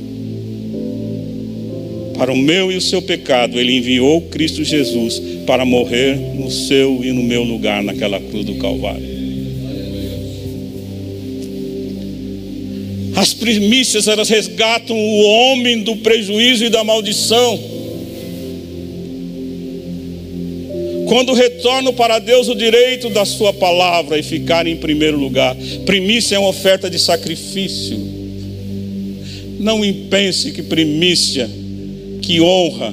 Para 2.17 2.31
o 2.31 2.38
meu 2.38 2.72
e 2.72 2.77
o 2.77 2.81
seu 2.81 3.01
pecado, 3.01 3.60
ele 3.60 3.77
enviou 3.77 4.22
Cristo 4.22 4.63
Jesus 4.63 5.22
para 5.45 5.65
morrer 5.65 6.15
no 6.15 6.50
seu 6.50 7.03
e 7.03 7.12
no 7.12 7.24
meu 7.24 7.43
lugar 7.43 7.84
naquela 7.84 8.19
cruz 8.19 8.45
do 8.45 8.55
Calvário. 8.55 9.15
As 13.15 13.34
primícias 13.34 14.07
elas 14.07 14.27
resgatam 14.27 14.95
o 14.95 15.22
homem 15.22 15.81
do 15.81 15.95
prejuízo 15.98 16.65
e 16.65 16.69
da 16.69 16.84
maldição. 16.84 17.60
Quando 21.07 21.34
retorno 21.34 21.93
para 21.93 22.19
Deus 22.19 22.50
o 22.50 22.55
direito 22.55 23.10
da 23.10 23.25
Sua 23.25 23.53
palavra 23.53 24.17
e 24.17 24.24
ficar 24.24 24.67
em 24.67 24.75
primeiro 24.75 25.17
lugar, 25.17 25.55
primícia 25.86 26.36
é 26.36 26.39
uma 26.39 26.50
oferta 26.50 26.89
de 26.89 27.00
sacrifício. 27.00 27.98
Não 29.60 29.81
pense 30.10 30.51
que 30.51 30.63
primícia, 30.63 31.50
que 32.25 32.41
honra, 32.41 32.91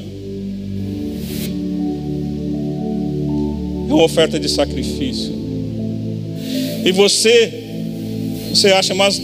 é 3.88 3.92
uma 3.92 4.04
oferta 4.04 4.38
de 4.38 4.46
sacrifício. 4.46 5.32
E 6.84 6.92
você, 6.92 7.50
você 8.50 8.68
acha, 8.68 8.94
mas 8.94 9.20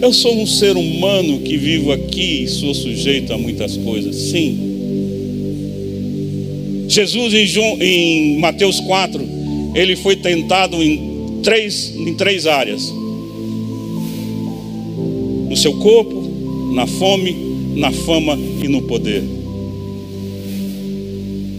eu 0.00 0.12
sou 0.12 0.40
um 0.40 0.46
ser 0.46 0.76
humano 0.76 1.40
que 1.40 1.56
vivo 1.56 1.90
aqui 1.90 2.44
e 2.44 2.48
sou 2.48 2.72
sujeito 2.72 3.32
a 3.32 3.38
muitas 3.38 3.76
coisas. 3.76 4.14
Sim. 4.14 4.68
Jesus 6.88 7.34
em, 7.34 7.46
João, 7.46 7.76
em 7.80 8.38
Mateus 8.38 8.78
4, 8.78 9.20
ele 9.74 9.96
foi 9.96 10.14
tentado 10.14 10.80
em 10.80 11.40
três, 11.42 11.92
em 11.96 12.14
três 12.14 12.46
áreas: 12.46 12.92
no 15.48 15.56
seu 15.56 15.74
corpo, 15.74 16.72
na 16.72 16.86
fome, 16.86 17.36
na 17.74 17.90
fama 17.90 18.38
e 18.62 18.68
no 18.68 18.82
poder. 18.82 19.39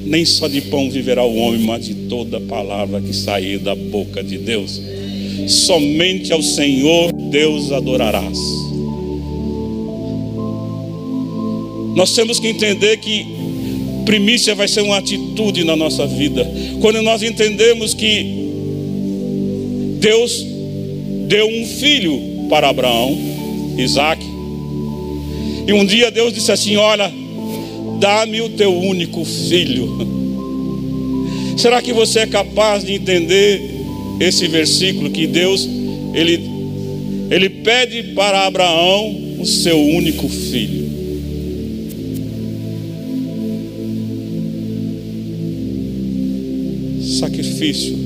Nem 0.05 0.25
só 0.25 0.47
de 0.47 0.61
pão 0.61 0.89
viverá 0.89 1.23
o 1.23 1.35
homem, 1.35 1.61
mas 1.61 1.85
de 1.85 1.93
toda 1.93 2.39
palavra 2.39 3.01
que 3.01 3.13
sair 3.13 3.59
da 3.59 3.75
boca 3.75 4.23
de 4.23 4.37
Deus. 4.37 4.81
Somente 5.47 6.33
ao 6.33 6.41
Senhor 6.41 7.11
Deus 7.13 7.71
adorarás. 7.71 8.37
Nós 11.95 12.13
temos 12.13 12.39
que 12.39 12.47
entender 12.47 12.97
que 12.97 13.25
primícia 14.05 14.55
vai 14.55 14.67
ser 14.67 14.81
uma 14.81 14.97
atitude 14.97 15.63
na 15.63 15.75
nossa 15.75 16.07
vida. 16.07 16.49
Quando 16.79 17.01
nós 17.01 17.21
entendemos 17.21 17.93
que 17.93 18.41
Deus 19.99 20.45
deu 21.27 21.47
um 21.47 21.65
filho 21.65 22.47
para 22.49 22.69
Abraão, 22.69 23.17
Isaac. 23.77 24.21
E 25.67 25.73
um 25.73 25.85
dia 25.85 26.09
Deus 26.11 26.33
disse 26.33 26.51
assim: 26.51 26.75
Olha, 26.75 27.11
dá-me 28.01 28.41
o 28.41 28.49
teu 28.49 28.75
único 28.75 29.23
filho. 29.23 29.87
Será 31.55 31.79
que 31.83 31.93
você 31.93 32.21
é 32.21 32.25
capaz 32.25 32.83
de 32.83 32.93
entender 32.93 33.61
esse 34.19 34.47
versículo 34.47 35.11
que 35.11 35.27
Deus 35.27 35.69
ele 36.13 36.41
ele 37.29 37.49
pede 37.49 38.13
para 38.13 38.47
Abraão 38.47 39.37
o 39.39 39.45
seu 39.45 39.79
único 39.79 40.27
filho? 40.27 40.89
Sacrifício. 47.19 47.97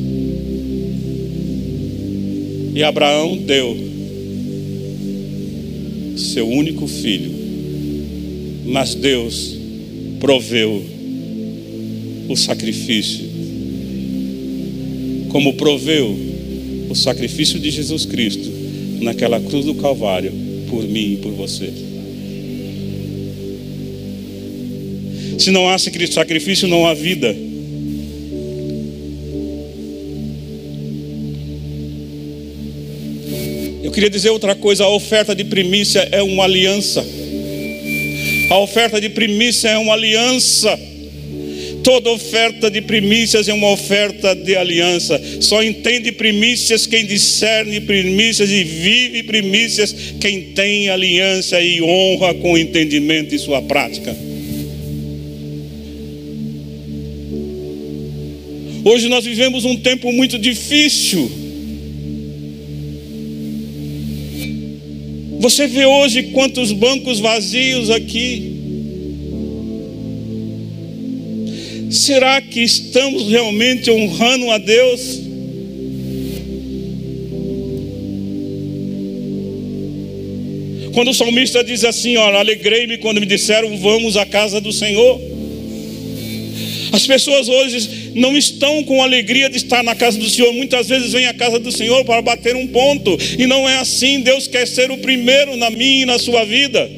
E 2.75 2.83
Abraão 2.83 3.37
deu 3.37 3.77
seu 6.17 6.47
único 6.47 6.85
filho. 6.85 7.31
Mas 8.65 8.93
Deus 8.93 9.54
proveu 10.25 10.83
o 12.27 12.35
sacrifício. 12.35 13.29
Como 15.29 15.53
proveu 15.53 16.17
o 16.89 16.95
sacrifício 16.95 17.59
de 17.59 17.69
Jesus 17.69 18.05
Cristo 18.05 18.51
naquela 19.01 19.39
cruz 19.39 19.65
do 19.65 19.75
Calvário 19.75 20.33
por 20.67 20.83
mim 20.83 21.13
e 21.13 21.17
por 21.17 21.31
você. 21.31 21.71
Se 25.37 25.51
não 25.51 25.69
há 25.69 25.77
sacrifício, 25.77 26.67
não 26.67 26.87
há 26.87 26.95
vida. 26.95 27.27
Eu 33.83 33.91
queria 33.91 34.09
dizer 34.09 34.31
outra 34.31 34.55
coisa: 34.55 34.85
a 34.85 34.89
oferta 34.89 35.35
de 35.35 35.43
primícia 35.43 35.99
é 36.11 36.23
uma 36.23 36.45
aliança. 36.45 37.05
A 38.49 38.59
oferta 38.59 39.01
de 39.01 39.09
primícia 39.09 39.69
é 39.69 39.77
uma 39.77 39.93
aliança. 39.93 40.79
Toda 41.83 42.09
oferta 42.09 42.69
de 42.69 42.81
primícias 42.81 43.47
é 43.47 43.53
uma 43.53 43.69
oferta 43.71 44.35
de 44.35 44.55
aliança. 44.55 45.21
Só 45.39 45.63
entende 45.63 46.11
primícias 46.11 46.85
quem 46.85 47.05
discerne 47.05 47.79
primícias 47.81 48.49
e 48.49 48.63
vive 48.63 49.23
primícias 49.23 49.95
quem 50.19 50.53
tem 50.53 50.89
aliança 50.89 51.61
e 51.61 51.81
honra 51.81 52.33
com 52.35 52.53
o 52.53 52.57
entendimento 52.57 53.35
e 53.35 53.39
sua 53.39 53.61
prática. 53.61 54.15
Hoje 58.83 59.07
nós 59.07 59.25
vivemos 59.25 59.65
um 59.65 59.75
tempo 59.75 60.11
muito 60.11 60.37
difícil. 60.37 61.44
Você 65.45 65.67
vê 65.67 65.85
hoje 65.85 66.23
quantos 66.31 66.71
bancos 66.71 67.19
vazios 67.19 67.91
aqui. 67.91 68.51
Será 71.91 72.41
que 72.41 72.61
estamos 72.61 73.29
realmente 73.29 73.91
honrando 73.91 74.49
a 74.49 74.57
Deus? 74.57 75.21
Quando 80.95 81.11
o 81.11 81.13
salmista 81.13 81.63
diz 81.63 81.83
assim: 81.83 82.17
Olha, 82.17 82.39
alegrei-me 82.39 82.97
quando 82.97 83.19
me 83.19 83.27
disseram, 83.27 83.77
vamos 83.77 84.17
à 84.17 84.25
casa 84.25 84.59
do 84.59 84.73
Senhor. 84.73 85.21
As 86.91 87.05
pessoas 87.05 87.47
hoje 87.47 87.77
não 88.15 88.35
estão 88.35 88.81
com 88.85 89.03
alegria 89.03 89.49
de 89.49 89.57
estar 89.57 89.83
na 89.83 89.93
casa 89.93 90.17
do 90.17 90.29
Senhor, 90.29 90.53
muitas 90.53 90.87
vezes 90.87 91.11
vêm 91.11 91.27
à 91.27 91.33
casa 91.33 91.59
do 91.59 91.71
Senhor 91.71 92.05
para 92.05 92.21
bater 92.21 92.55
um 92.55 92.65
ponto, 92.67 93.17
e 93.37 93.45
não 93.45 93.67
é 93.67 93.77
assim. 93.77 94.21
Deus 94.21 94.47
quer 94.47 94.65
ser 94.65 94.89
o 94.89 94.97
primeiro 94.97 95.57
na 95.57 95.69
minha 95.69 96.03
e 96.03 96.05
na 96.05 96.17
sua 96.17 96.45
vida. 96.45 96.89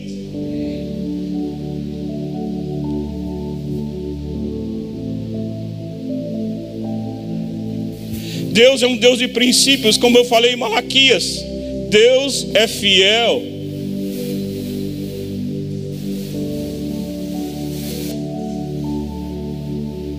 Deus 8.51 8.81
é 8.81 8.87
um 8.87 8.97
Deus 8.97 9.19
de 9.19 9.27
princípios, 9.27 9.97
como 9.97 10.17
eu 10.17 10.25
falei 10.25 10.53
em 10.53 10.55
Malaquias. 10.55 11.43
Deus 11.89 12.47
é 12.53 12.67
fiel. 12.67 13.56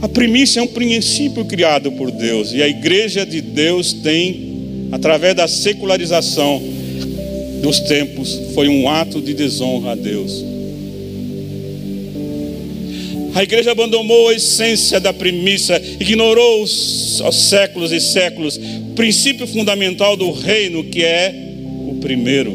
A 0.00 0.08
primícia 0.08 0.60
é 0.60 0.62
um 0.62 0.68
princípio 0.68 1.44
criado 1.44 1.90
por 1.92 2.10
Deus, 2.12 2.52
e 2.52 2.62
a 2.62 2.68
igreja 2.68 3.26
de 3.26 3.40
Deus 3.40 3.92
tem, 3.92 4.88
através 4.92 5.34
da 5.34 5.48
secularização 5.48 6.62
dos 7.60 7.80
tempos, 7.80 8.40
foi 8.54 8.68
um 8.68 8.88
ato 8.88 9.20
de 9.20 9.34
desonra 9.34 9.92
a 9.92 9.94
Deus. 9.96 10.44
A 13.34 13.42
igreja 13.42 13.72
abandonou 13.72 14.28
a 14.28 14.34
essência 14.34 15.00
da 15.00 15.12
primícia, 15.12 15.82
ignorou 15.98 16.62
os, 16.62 17.20
os 17.20 17.36
séculos 17.48 17.90
e 17.90 18.00
séculos, 18.00 18.56
o 18.56 18.94
princípio 18.94 19.48
fundamental 19.48 20.16
do 20.16 20.30
reino, 20.30 20.84
que 20.84 21.02
é 21.02 21.34
o 21.88 21.96
primeiro. 22.00 22.52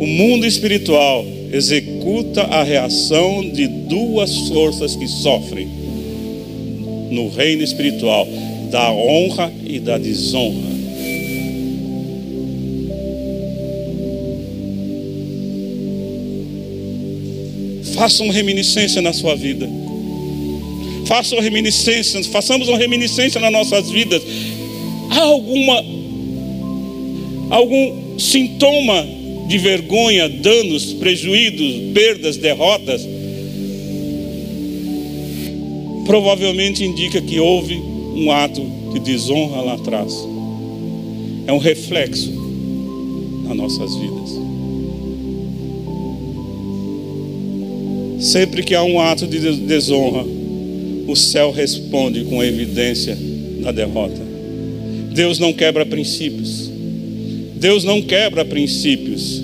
O 0.00 0.06
mundo 0.06 0.44
espiritual 0.44 1.24
executa 1.52 2.42
a 2.42 2.62
reação 2.62 3.48
de 3.50 3.66
duas 3.66 4.48
forças 4.48 4.94
que 4.94 5.08
sofrem 5.08 5.68
no 7.10 7.28
reino 7.28 7.62
espiritual, 7.62 8.26
da 8.70 8.92
honra 8.92 9.52
e 9.64 9.80
da 9.80 9.98
desonra. 9.98 10.70
Faça 17.94 18.22
uma 18.22 18.32
reminiscência 18.32 19.02
na 19.02 19.12
sua 19.12 19.34
vida. 19.34 19.68
Faça 21.06 21.34
uma 21.34 21.42
reminiscência, 21.42 22.22
façamos 22.24 22.68
uma 22.68 22.78
reminiscência 22.78 23.40
nas 23.40 23.52
nossas 23.52 23.90
vidas. 23.90 24.22
Há 25.10 25.20
alguma 25.22 25.84
algum 27.50 28.16
sintoma 28.18 29.19
de 29.50 29.58
vergonha, 29.58 30.28
danos, 30.28 30.92
prejuízos, 30.92 31.92
perdas, 31.92 32.36
derrotas? 32.36 33.02
Provavelmente 36.06 36.84
indica 36.84 37.20
que 37.20 37.40
houve 37.40 37.74
um 37.74 38.30
ato 38.30 38.64
de 38.92 39.00
desonra 39.00 39.60
lá 39.60 39.74
atrás. 39.74 40.14
É 41.48 41.52
um 41.52 41.58
reflexo 41.58 42.30
nas 43.42 43.56
nossas 43.56 43.92
vidas. 43.96 44.30
Sempre 48.20 48.62
que 48.62 48.76
há 48.76 48.84
um 48.84 49.00
ato 49.00 49.26
de 49.26 49.40
desonra, 49.66 50.24
o 51.08 51.16
céu 51.16 51.50
responde 51.50 52.22
com 52.26 52.40
evidência 52.40 53.18
da 53.64 53.72
derrota. 53.72 54.22
Deus 55.12 55.40
não 55.40 55.52
quebra 55.52 55.84
princípios. 55.84 56.69
Deus 57.60 57.84
não 57.84 58.02
quebra 58.02 58.44
princípios. 58.44 59.42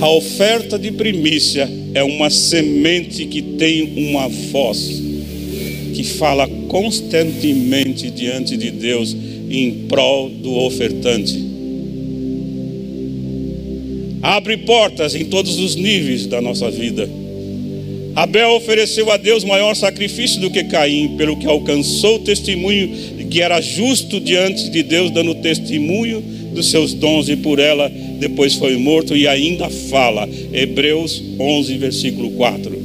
A 0.00 0.10
oferta 0.10 0.76
de 0.78 0.90
primícia 0.90 1.70
é 1.94 2.02
uma 2.02 2.28
semente 2.28 3.26
que 3.26 3.40
tem 3.40 4.08
uma 4.08 4.28
voz, 4.28 5.00
que 5.94 6.02
fala 6.02 6.48
constantemente 6.68 8.10
diante 8.10 8.56
de 8.56 8.72
Deus 8.72 9.16
em 9.48 9.86
prol 9.86 10.28
do 10.28 10.54
ofertante 10.54 11.54
abre 14.24 14.56
portas 14.56 15.14
em 15.14 15.26
todos 15.26 15.58
os 15.58 15.76
níveis 15.76 16.26
da 16.26 16.40
nossa 16.40 16.70
vida. 16.70 17.06
Abel 18.16 18.52
ofereceu 18.52 19.10
a 19.12 19.18
Deus 19.18 19.44
maior 19.44 19.74
sacrifício 19.74 20.40
do 20.40 20.50
que 20.50 20.64
Caim, 20.64 21.14
pelo 21.18 21.36
que 21.36 21.46
alcançou 21.46 22.16
o 22.16 22.20
testemunho 22.20 22.88
de 23.18 23.23
que 23.34 23.42
era 23.42 23.60
justo 23.60 24.20
diante 24.20 24.70
de 24.70 24.84
Deus, 24.84 25.10
dando 25.10 25.34
testemunho 25.34 26.22
dos 26.54 26.70
seus 26.70 26.94
dons, 26.94 27.28
e 27.28 27.34
por 27.34 27.58
ela 27.58 27.90
depois 28.20 28.54
foi 28.54 28.76
morto 28.76 29.16
e 29.16 29.26
ainda 29.26 29.68
fala. 29.68 30.28
Hebreus 30.52 31.20
11, 31.36 31.76
versículo 31.78 32.30
4. 32.30 32.84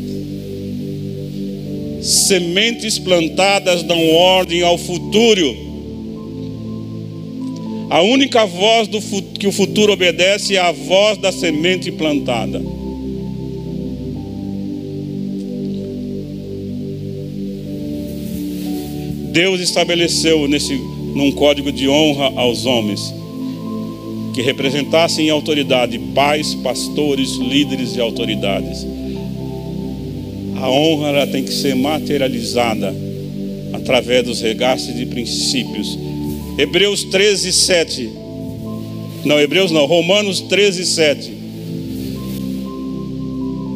Sementes 2.02 2.98
plantadas 2.98 3.84
dão 3.84 4.12
ordem 4.12 4.64
ao 4.64 4.76
futuro 4.76 5.70
a 7.92 8.02
única 8.02 8.44
voz 8.46 8.88
do, 8.88 9.00
que 9.40 9.48
o 9.48 9.52
futuro 9.52 9.94
obedece 9.94 10.56
é 10.56 10.60
a 10.60 10.72
voz 10.72 11.20
da 11.20 11.32
semente 11.32 11.92
plantada. 11.92 12.60
Deus 19.40 19.62
estabeleceu 19.62 20.50
nesse, 20.50 20.74
num 21.16 21.32
código 21.32 21.72
de 21.72 21.88
honra 21.88 22.34
aos 22.36 22.66
homens 22.66 23.14
que 24.34 24.42
representassem 24.42 25.28
em 25.28 25.30
autoridade 25.30 25.98
pais, 26.14 26.54
pastores, 26.56 27.38
líderes 27.38 27.96
e 27.96 28.02
autoridades. 28.02 28.86
A 30.58 30.70
honra 30.70 31.08
ela 31.08 31.28
tem 31.28 31.46
que 31.46 31.54
ser 31.54 31.74
materializada 31.74 32.94
através 33.72 34.26
dos 34.26 34.42
regastes 34.42 34.94
de 34.94 35.06
princípios. 35.06 35.98
Hebreus 36.58 37.06
13, 37.06 37.54
7. 37.54 38.10
Não, 39.24 39.40
Hebreus 39.40 39.72
não, 39.72 39.86
Romanos 39.86 40.42
13, 40.42 40.86
7. 40.86 41.34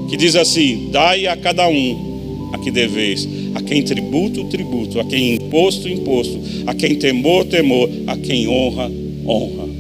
Que 0.10 0.18
diz 0.18 0.36
assim: 0.36 0.90
Dai 0.92 1.26
a 1.26 1.38
cada 1.38 1.70
um 1.70 2.50
a 2.52 2.58
que 2.58 2.70
deveis, 2.70 3.26
a 3.56 3.62
quem 3.62 3.84
tributo, 3.84 4.46
tributo, 4.46 5.00
a 5.00 5.06
quem 5.06 5.36
imposto, 5.36 5.88
imposto, 5.88 6.40
a 6.66 6.74
quem 6.74 6.96
temor, 6.96 7.46
temor, 7.46 7.90
a 8.08 8.18
quem 8.18 8.48
honra, 8.48 8.92
honra. 9.26 9.74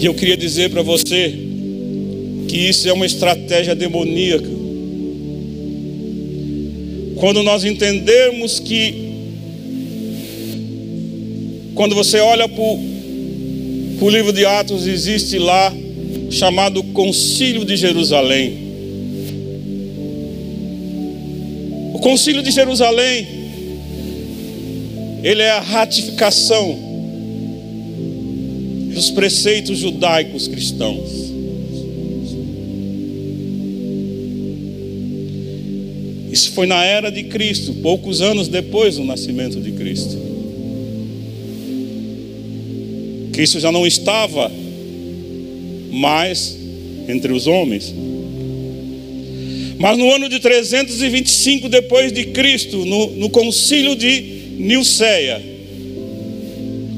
E 0.00 0.06
eu 0.06 0.14
queria 0.14 0.36
dizer 0.36 0.70
para 0.70 0.80
você 0.80 1.34
que 2.48 2.56
isso 2.56 2.88
é 2.88 2.92
uma 2.92 3.04
estratégia 3.04 3.74
demoníaca. 3.74 4.48
Quando 7.16 7.42
nós 7.42 7.64
entendermos 7.64 8.58
que, 8.58 8.94
quando 11.74 11.94
você 11.94 12.18
olha 12.18 12.48
para 12.48 12.64
o 14.00 14.08
livro 14.08 14.32
de 14.32 14.46
Atos, 14.46 14.86
existe 14.86 15.38
lá 15.38 15.72
chamado 16.30 16.82
Concílio 16.82 17.64
de 17.64 17.76
Jerusalém. 17.76 18.70
O 21.92 21.98
Concílio 21.98 22.42
de 22.42 22.50
Jerusalém, 22.50 23.26
ele 25.22 25.42
é 25.42 25.50
a 25.50 25.60
ratificação 25.60 26.78
dos 28.94 29.10
preceitos 29.10 29.78
judaicos 29.78 30.48
cristãos. 30.48 31.30
Isso 36.32 36.52
foi 36.52 36.66
na 36.66 36.84
era 36.84 37.10
de 37.10 37.24
Cristo, 37.24 37.74
poucos 37.82 38.22
anos 38.22 38.48
depois 38.48 38.96
do 38.96 39.04
nascimento 39.04 39.60
de 39.60 39.72
Cristo. 39.72 40.29
Cristo 43.32 43.60
já 43.60 43.70
não 43.70 43.86
estava 43.86 44.50
mais 45.90 46.56
entre 47.08 47.32
os 47.32 47.46
homens. 47.46 47.94
Mas 49.78 49.96
no 49.96 50.12
ano 50.12 50.28
de 50.28 50.38
325 50.38 51.68
depois 51.68 52.12
de 52.12 52.26
Cristo, 52.26 52.84
no, 52.84 53.10
no 53.16 53.30
concílio 53.30 53.96
de 53.96 54.20
Niceia, 54.58 55.42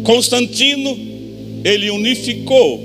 Constantino 0.02 0.98
ele 1.64 1.90
unificou 1.90 2.82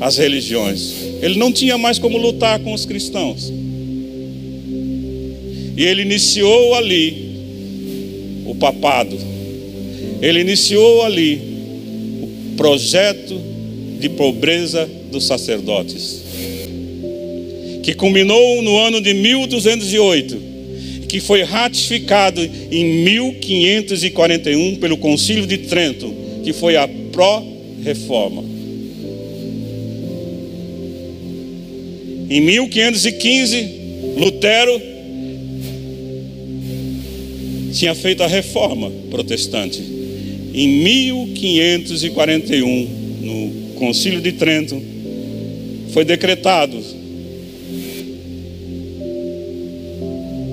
as 0.00 0.16
religiões. 0.18 0.94
Ele 1.22 1.38
não 1.38 1.52
tinha 1.52 1.78
mais 1.78 1.98
como 1.98 2.18
lutar 2.18 2.58
com 2.60 2.72
os 2.72 2.84
cristãos. 2.84 3.52
E 5.76 5.84
ele 5.84 6.02
iniciou 6.02 6.74
ali 6.74 7.30
o 8.46 8.54
papado. 8.54 9.16
Ele 10.20 10.40
iniciou 10.40 11.02
ali 11.02 11.40
o 12.22 12.56
projeto 12.56 13.38
de 14.00 14.08
pobreza 14.10 14.88
dos 15.10 15.26
sacerdotes, 15.26 16.22
que 17.82 17.94
culminou 17.94 18.62
no 18.62 18.78
ano 18.78 19.00
de 19.00 19.14
1208, 19.14 20.36
que 21.08 21.20
foi 21.20 21.42
ratificado 21.42 22.40
em 22.42 22.84
1541 23.04 24.76
pelo 24.76 24.96
Concílio 24.96 25.46
de 25.46 25.58
Trento, 25.58 26.12
que 26.42 26.52
foi 26.52 26.76
a 26.76 26.88
pró-reforma. 27.12 28.44
Em 32.28 32.40
1515, 32.40 33.68
Lutero 34.16 34.80
tinha 37.72 37.94
feito 37.94 38.22
a 38.22 38.26
reforma 38.26 38.90
protestante. 39.10 39.95
Em 40.56 40.66
1541, 40.68 42.88
no 43.20 43.50
Concílio 43.74 44.20
de 44.22 44.32
Trento, 44.32 44.82
foi 45.92 46.02
decretado 46.02 46.82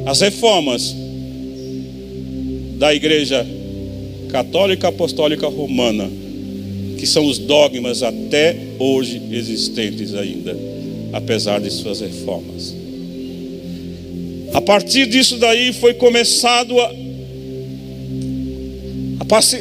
as 0.05 0.19
reformas 0.19 0.93
da 2.77 2.93
Igreja 2.93 3.47
Católica 4.27 4.89
Apostólica 4.89 5.47
Romana, 5.47 6.11
que 6.99 7.07
são 7.07 7.25
os 7.25 7.37
dogmas 7.37 8.03
até 8.03 8.57
hoje 8.77 9.21
existentes 9.31 10.13
ainda, 10.13 10.53
apesar 11.13 11.61
de 11.61 11.71
suas 11.71 12.01
reformas. 12.01 12.75
A 14.53 14.59
partir 14.59 15.07
disso 15.07 15.37
daí 15.37 15.71
foi 15.71 15.93
começado 15.93 16.77
a 16.77 17.02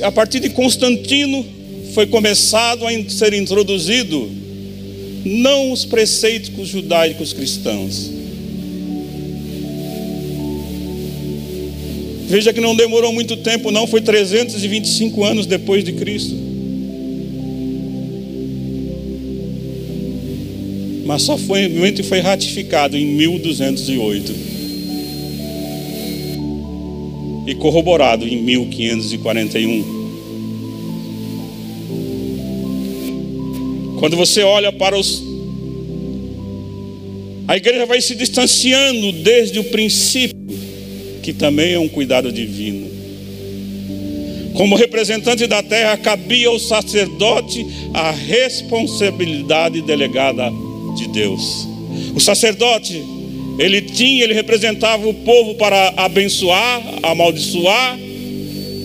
a 0.03 0.13
partir 0.13 0.41
de 0.41 0.51
Constantino 0.51 1.45
foi 1.95 2.07
começado 2.07 2.87
a 2.87 3.11
ser 3.11 3.33
introduzido 3.35 4.31
não 5.25 5.73
os 5.73 5.85
preceitos 5.85 6.69
judaicos 6.69 7.33
cristãos. 7.33 8.11
Veja 12.27 12.53
que 12.53 12.61
não 12.61 12.75
demorou 12.75 13.13
muito 13.13 13.37
tempo, 13.37 13.71
não, 13.71 13.87
foi 13.87 14.01
325 14.01 15.23
anos 15.23 15.47
depois 15.47 15.85
de 15.85 15.93
Cristo. 15.93 16.35
Mas 21.05 21.23
só 21.23 21.37
foi, 21.37 21.69
foi 22.03 22.21
ratificado 22.21 22.97
em 22.97 23.05
1208 23.05 24.52
e 27.47 27.55
corroborado 27.55 28.27
em 28.27 28.43
1541. 28.43 30.03
Quando 33.99 34.17
você 34.17 34.43
olha 34.43 34.73
para 34.73 34.99
os. 34.99 35.23
A 37.47 37.57
igreja 37.57 37.87
vai 37.87 38.01
se 38.01 38.15
distanciando 38.15 39.13
desde 39.13 39.59
o 39.59 39.65
princípio, 39.65 40.37
que 41.23 41.33
também 41.33 41.75
é 41.75 41.79
um 41.79 41.89
cuidado 41.89 42.33
divino. 42.33 42.91
Como 44.55 44.77
representante 44.77 45.47
da 45.47 45.63
terra, 45.63 45.97
cabia 45.97 46.49
ao 46.49 46.59
sacerdote 46.59 47.65
a 47.95 48.11
responsabilidade 48.11 49.83
delegada 49.83 50.51
de 50.97 51.09
Deus. 51.09 51.67
O 52.15 52.21
sacerdote 52.21 53.03
ele 53.59 53.83
tinha, 53.83 54.25
ele 54.25 54.35
representava 54.35 55.07
o 55.07 55.15
povo 55.15 55.55
para 55.55 55.93
abençoar, 55.97 56.83
amaldiçoar 57.03 57.99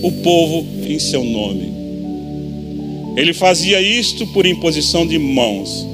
o 0.02 0.12
povo 0.12 0.66
em 0.86 1.00
seu 1.00 1.24
nome. 1.24 1.72
Ele 3.16 3.34
fazia 3.34 3.82
isto 3.82 4.28
por 4.28 4.46
imposição 4.46 5.08
de 5.08 5.18
mãos 5.18 5.88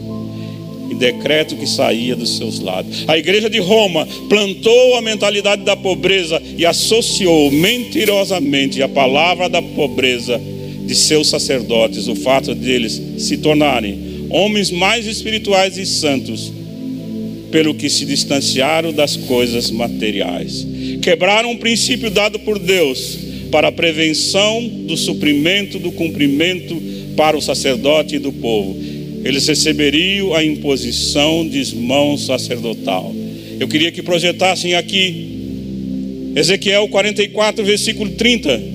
e 0.89 0.95
decreto 0.95 1.55
que 1.55 1.65
saía 1.67 2.15
dos 2.15 2.37
seus 2.37 2.59
lábios. 2.59 3.05
A 3.07 3.17
igreja 3.17 3.49
de 3.49 3.59
Roma 3.59 4.05
plantou 4.27 4.95
a 4.95 5.01
mentalidade 5.01 5.63
da 5.63 5.75
pobreza 5.75 6.41
e 6.57 6.65
associou 6.65 7.49
mentirosamente 7.49 8.81
a 8.81 8.89
palavra 8.89 9.47
da 9.47 9.61
pobreza 9.61 10.39
de 10.85 10.95
seus 10.95 11.29
sacerdotes, 11.29 12.09
o 12.09 12.15
fato 12.15 12.53
deles 12.53 13.01
se 13.17 13.37
tornarem 13.37 14.27
homens 14.29 14.69
mais 14.69 15.05
espirituais 15.05 15.77
e 15.77 15.85
santos 15.85 16.51
pelo 17.53 17.75
que 17.75 17.87
se 17.87 18.03
distanciaram 18.03 18.91
das 18.91 19.15
coisas 19.15 19.69
materiais. 19.69 20.65
Quebraram 21.03 21.51
um 21.51 21.57
princípio 21.57 22.09
dado 22.09 22.39
por 22.39 22.57
Deus 22.57 23.19
para 23.51 23.67
a 23.67 23.71
prevenção 23.71 24.67
do 24.87 24.97
suprimento 24.97 25.77
do 25.77 25.91
cumprimento 25.91 26.75
para 27.15 27.37
o 27.37 27.41
sacerdote 27.41 28.15
e 28.15 28.19
do 28.19 28.33
povo. 28.33 28.75
Eles 29.23 29.47
receberiam 29.47 30.33
a 30.33 30.43
imposição 30.43 31.47
de 31.47 31.75
mão 31.75 32.17
sacerdotal. 32.17 33.13
Eu 33.59 33.67
queria 33.67 33.91
que 33.91 34.01
projetassem 34.01 34.73
aqui 34.73 36.31
Ezequiel 36.35 36.87
44, 36.87 37.63
versículo 37.63 38.09
30. 38.09 38.72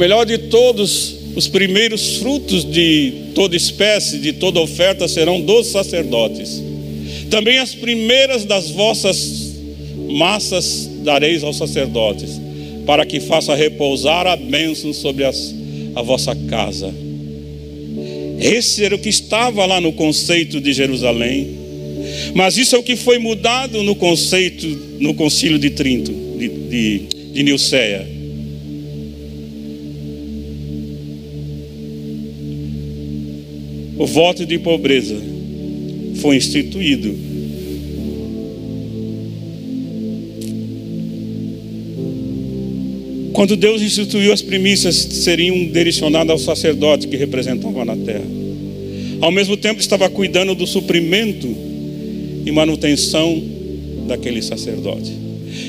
Melhor 0.00 0.24
de 0.24 0.38
todos 0.38 1.14
os 1.36 1.46
primeiros 1.46 2.16
frutos 2.16 2.64
de 2.64 3.12
toda 3.34 3.54
espécie, 3.54 4.18
de 4.18 4.32
toda 4.32 4.58
oferta, 4.58 5.06
serão 5.06 5.38
dos 5.42 5.66
sacerdotes. 5.66 6.60
Também 7.28 7.58
as 7.58 7.74
primeiras 7.74 8.46
das 8.46 8.70
vossas 8.70 9.52
massas 10.08 10.88
dareis 11.04 11.44
aos 11.44 11.58
sacerdotes, 11.58 12.40
para 12.86 13.04
que 13.04 13.20
faça 13.20 13.54
repousar 13.54 14.26
a 14.26 14.36
bênção 14.36 14.92
sobre 14.94 15.24
as, 15.24 15.54
a 15.94 16.00
vossa 16.00 16.34
casa. 16.48 16.92
Esse 18.40 18.82
era 18.82 18.94
o 18.94 18.98
que 18.98 19.10
estava 19.10 19.66
lá 19.66 19.82
no 19.82 19.92
conceito 19.92 20.62
de 20.62 20.72
Jerusalém. 20.72 21.58
Mas 22.34 22.56
isso 22.56 22.74
é 22.74 22.78
o 22.78 22.82
que 22.82 22.96
foi 22.96 23.18
mudado 23.18 23.82
no 23.82 23.94
conceito, 23.94 24.66
no 24.98 25.12
concílio 25.12 25.58
de 25.58 25.68
Trinto, 25.70 26.10
de, 26.38 26.48
de, 26.48 26.98
de 27.34 27.42
Nilceia. 27.42 28.19
O 34.00 34.06
voto 34.06 34.46
de 34.46 34.58
pobreza 34.58 35.14
foi 36.22 36.36
instituído. 36.36 37.14
Quando 43.34 43.56
Deus 43.56 43.82
instituiu 43.82 44.32
as 44.32 44.40
primícias, 44.40 44.96
seriam 44.96 45.66
direcionadas 45.66 46.30
ao 46.30 46.38
sacerdote 46.38 47.08
que 47.08 47.16
representava 47.18 47.84
na 47.84 47.94
terra. 47.94 48.24
Ao 49.20 49.30
mesmo 49.30 49.54
tempo, 49.58 49.82
estava 49.82 50.08
cuidando 50.08 50.54
do 50.54 50.66
suprimento 50.66 51.54
e 52.46 52.50
manutenção 52.50 53.42
daquele 54.08 54.40
sacerdote. 54.40 55.12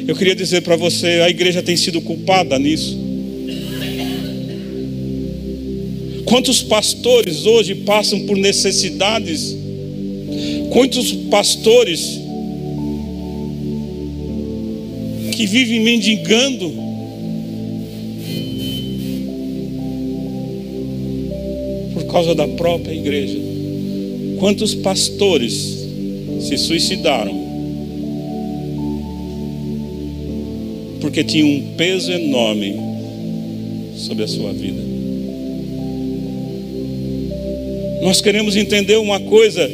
Eu 0.07 0.15
queria 0.15 0.35
dizer 0.35 0.61
para 0.61 0.77
você: 0.77 1.19
a 1.19 1.29
igreja 1.29 1.61
tem 1.61 1.75
sido 1.75 1.99
culpada 1.99 2.57
nisso. 2.57 2.97
Quantos 6.31 6.63
pastores 6.63 7.45
hoje 7.45 7.75
passam 7.75 8.21
por 8.21 8.37
necessidades? 8.37 9.53
Quantos 10.69 11.11
pastores 11.29 12.17
que 15.33 15.45
vivem 15.45 15.81
mendigando? 15.81 16.71
Por 21.95 22.05
causa 22.05 22.33
da 22.33 22.47
própria 22.47 22.93
igreja. 22.93 23.37
Quantos 24.39 24.73
pastores 24.73 25.85
se 26.39 26.57
suicidaram 26.57 27.35
porque 31.01 31.25
tinha 31.25 31.45
um 31.45 31.75
peso 31.75 32.09
enorme 32.09 32.73
sobre 33.97 34.23
a 34.23 34.27
sua 34.29 34.53
vida. 34.53 34.90
Nós 38.01 38.19
queremos 38.19 38.55
entender 38.55 38.97
uma 38.97 39.19
coisa: 39.19 39.69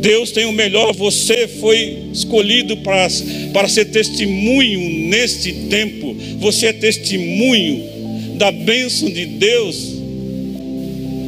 Deus 0.00 0.30
tem 0.30 0.46
o 0.46 0.52
melhor, 0.52 0.94
você 0.94 1.46
foi 1.46 1.98
escolhido 2.12 2.76
para, 2.78 3.08
para 3.52 3.68
ser 3.68 3.86
testemunho 3.86 5.08
neste 5.08 5.52
tempo, 5.68 6.16
você 6.38 6.66
é 6.66 6.72
testemunho 6.72 7.84
da 8.36 8.50
bênção 8.50 9.10
de 9.10 9.26
Deus 9.26 9.76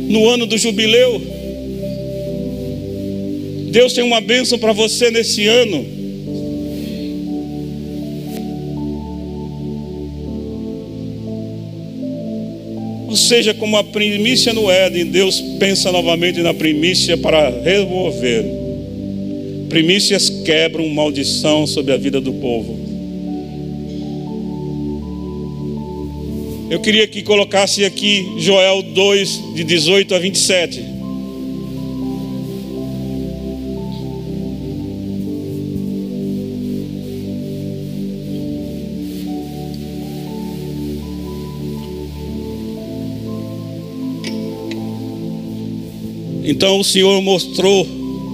no 0.09 0.29
ano 0.29 0.47
do 0.47 0.57
jubileu. 0.57 1.21
Deus 3.71 3.93
tem 3.93 4.03
uma 4.03 4.21
bênção 4.21 4.59
para 4.59 4.73
você 4.73 5.11
nesse 5.11 5.47
ano. 5.47 6.00
Seja, 13.31 13.55
como 13.55 13.77
a 13.77 13.85
primícia 13.85 14.53
no 14.53 14.69
Éden, 14.69 15.05
Deus 15.05 15.41
pensa 15.61 15.93
novamente 15.93 16.41
na 16.41 16.53
primícia 16.53 17.17
para 17.17 17.49
remover. 17.63 18.45
Primícias 19.69 20.29
quebram 20.29 20.89
maldição 20.89 21.65
sobre 21.65 21.93
a 21.93 21.97
vida 21.97 22.21
do 22.21 22.33
povo. 22.33 22.77
Eu 26.69 26.81
queria 26.81 27.07
que 27.07 27.23
colocasse 27.23 27.85
aqui 27.85 28.27
Joel 28.37 28.83
2, 28.83 29.55
de 29.55 29.63
18 29.63 30.13
a 30.13 30.19
27. 30.19 30.85
Então 46.45 46.79
o 46.79 46.85
Senhor 46.85 47.21
mostrou, 47.23 47.87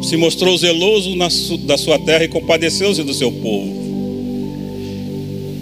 se 0.03 0.17
mostrou 0.17 0.57
zeloso 0.57 1.15
na, 1.17 1.29
da 1.67 1.77
sua 1.77 1.99
terra 1.99 2.25
e 2.25 2.29
compadeceu-se 2.29 3.03
do 3.03 3.15
seu 3.15 3.33
povo. 3.33 3.87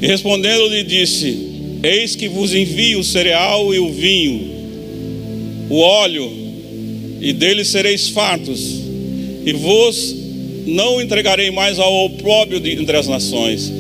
E 0.02 0.06
respondendo 0.06 0.68
lhe 0.68 0.84
disse: 0.84 1.36
Eis 1.82 2.14
que 2.14 2.28
vos 2.28 2.54
envio 2.54 3.00
o 3.00 3.04
cereal 3.04 3.74
e 3.74 3.78
o 3.78 3.90
vinho, 3.90 4.50
o 5.70 5.78
óleo, 5.78 6.30
e 7.20 7.32
deles 7.32 7.68
sereis 7.68 8.08
fartos, 8.08 8.80
e 9.46 9.52
vos 9.52 10.14
não 10.66 11.00
entregarei 11.00 11.50
mais 11.50 11.78
ao 11.78 12.06
opróbrio 12.06 12.60
de, 12.60 12.72
entre 12.72 12.96
as 12.96 13.06
nações. 13.06 13.72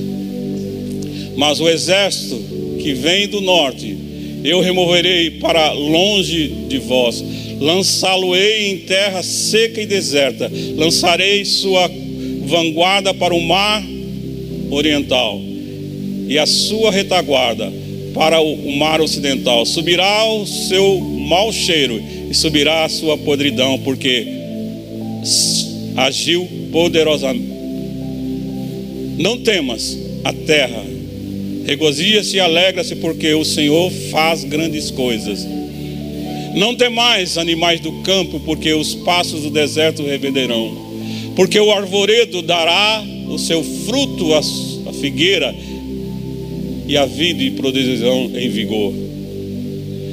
Mas 1.36 1.60
o 1.60 1.68
exército 1.68 2.40
que 2.80 2.92
vem 2.94 3.26
do 3.26 3.40
norte, 3.40 3.96
eu 4.44 4.60
removerei 4.60 5.32
para 5.32 5.72
longe 5.72 6.48
de 6.68 6.78
vós, 6.78 7.22
lançá-lo-ei 7.60 8.70
em 8.70 8.78
terra 8.78 9.22
seca 9.22 9.80
e 9.80 9.86
deserta, 9.86 10.50
lançarei 10.76 11.44
sua 11.44 11.90
vanguarda 12.44 13.14
para 13.14 13.34
o 13.34 13.40
mar 13.40 13.82
oriental 14.70 15.40
e 16.28 16.38
a 16.38 16.46
sua 16.46 16.90
retaguarda 16.90 17.72
para 18.14 18.40
o 18.40 18.76
mar 18.76 19.00
ocidental. 19.00 19.66
Subirá 19.66 20.24
o 20.24 20.46
seu 20.46 21.00
mau 21.00 21.52
cheiro 21.52 22.00
e 22.30 22.34
subirá 22.34 22.84
a 22.84 22.88
sua 22.88 23.18
podridão, 23.18 23.78
porque 23.80 24.26
agiu 25.96 26.48
poderosamente. 26.72 27.52
Não 29.18 29.38
temas 29.38 29.98
a 30.24 30.32
terra, 30.32 30.82
regozija-se 31.66 32.36
e 32.36 32.40
alegra-se, 32.40 32.96
porque 32.96 33.32
o 33.34 33.44
Senhor 33.44 33.90
faz 34.10 34.44
grandes 34.44 34.90
coisas. 34.90 35.46
Não 36.54 36.74
temais 36.74 37.36
animais 37.36 37.80
do 37.80 37.90
campo, 38.02 38.38
porque 38.40 38.72
os 38.72 38.94
passos 38.94 39.42
do 39.42 39.50
deserto 39.50 40.04
revenderão. 40.04 40.72
Porque 41.34 41.58
o 41.58 41.72
arvoredo 41.72 42.42
dará 42.42 43.04
o 43.28 43.36
seu 43.38 43.62
fruto 43.62 44.32
à 44.34 44.92
figueira, 44.92 45.52
e 46.86 46.96
a 46.96 47.06
vida 47.06 47.56
produzirão 47.56 48.30
em 48.36 48.48
vigor. 48.50 48.92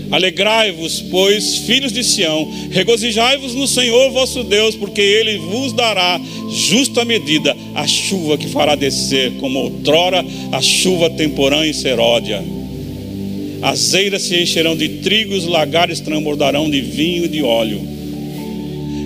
Alegrai-vos, 0.09 0.99
pois, 1.11 1.57
filhos 1.59 1.93
de 1.93 2.03
Sião, 2.03 2.49
regozijai-vos 2.71 3.53
no 3.53 3.67
Senhor 3.67 4.09
vosso 4.11 4.43
Deus, 4.43 4.75
porque 4.75 4.99
ele 4.99 5.37
vos 5.37 5.73
dará 5.73 6.19
justa 6.49 7.05
medida 7.05 7.55
a 7.75 7.85
chuva 7.85 8.37
que 8.37 8.47
fará 8.47 8.75
descer, 8.75 9.31
como 9.39 9.59
outrora 9.59 10.25
a 10.51 10.61
chuva 10.61 11.09
temporã 11.09 11.65
e 11.65 11.73
seródia 11.73 12.43
as 13.61 13.93
eiras 13.93 14.23
se 14.23 14.41
encherão 14.41 14.75
de 14.75 14.89
trigo, 15.01 15.35
os 15.35 15.45
lagares 15.45 15.99
transbordarão 15.99 16.69
de 16.69 16.81
vinho 16.81 17.25
e 17.25 17.27
de 17.27 17.43
óleo. 17.43 17.79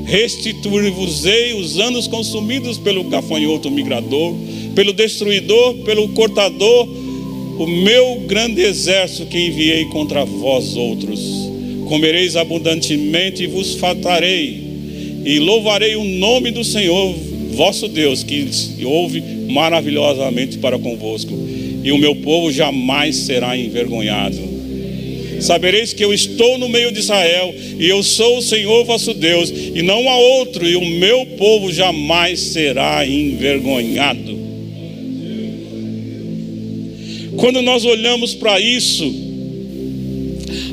Restituir-vos-ei 0.06 1.54
os 1.54 1.78
anos 1.78 2.08
consumidos 2.08 2.78
pelo 2.78 3.04
gafanhoto 3.04 3.70
migrador, 3.70 4.34
pelo 4.74 4.94
destruidor, 4.94 5.76
pelo 5.84 6.08
cortador, 6.10 6.88
o 7.60 7.68
meu 7.68 8.22
grande 8.28 8.62
exército 8.62 9.26
que 9.26 9.48
enviei 9.48 9.86
contra 9.86 10.24
vós 10.24 10.76
outros. 10.76 11.20
Comereis 11.90 12.36
abundantemente 12.36 13.44
e 13.44 13.48
vos 13.48 13.76
fartarei, 13.76 14.64
e 15.26 15.38
louvarei 15.40 15.96
o 15.96 16.04
nome 16.04 16.52
do 16.52 16.64
Senhor 16.64 17.14
vosso 17.52 17.88
Deus, 17.88 18.24
que 18.24 18.86
ouve 18.86 19.22
maravilhosamente 19.50 20.58
para 20.58 20.80
convosco 20.80 21.34
e 21.86 21.92
o 21.92 22.00
meu 22.00 22.16
povo 22.16 22.52
jamais 22.52 23.16
será 23.16 23.56
envergonhado. 23.56 24.40
Sabereis 25.40 25.94
que 25.94 26.04
eu 26.04 26.12
estou 26.12 26.58
no 26.58 26.68
meio 26.68 26.92
de 26.92 27.00
Israel, 27.00 27.54
e 27.80 27.88
eu 27.88 28.02
sou 28.02 28.40
o 28.40 28.42
Senhor 28.42 28.84
vosso 28.86 29.14
Deus, 29.14 29.52
e 29.52 29.84
não 29.84 30.10
há 30.10 30.18
outro, 30.18 30.68
e 30.68 30.76
o 30.76 30.84
meu 30.84 31.28
povo 31.38 31.72
jamais 31.72 32.40
será 32.40 33.06
envergonhado. 33.06 34.36
Quando 37.38 37.62
nós 37.62 37.86
olhamos 37.86 38.34
para 38.34 38.60
isso, 38.60 39.14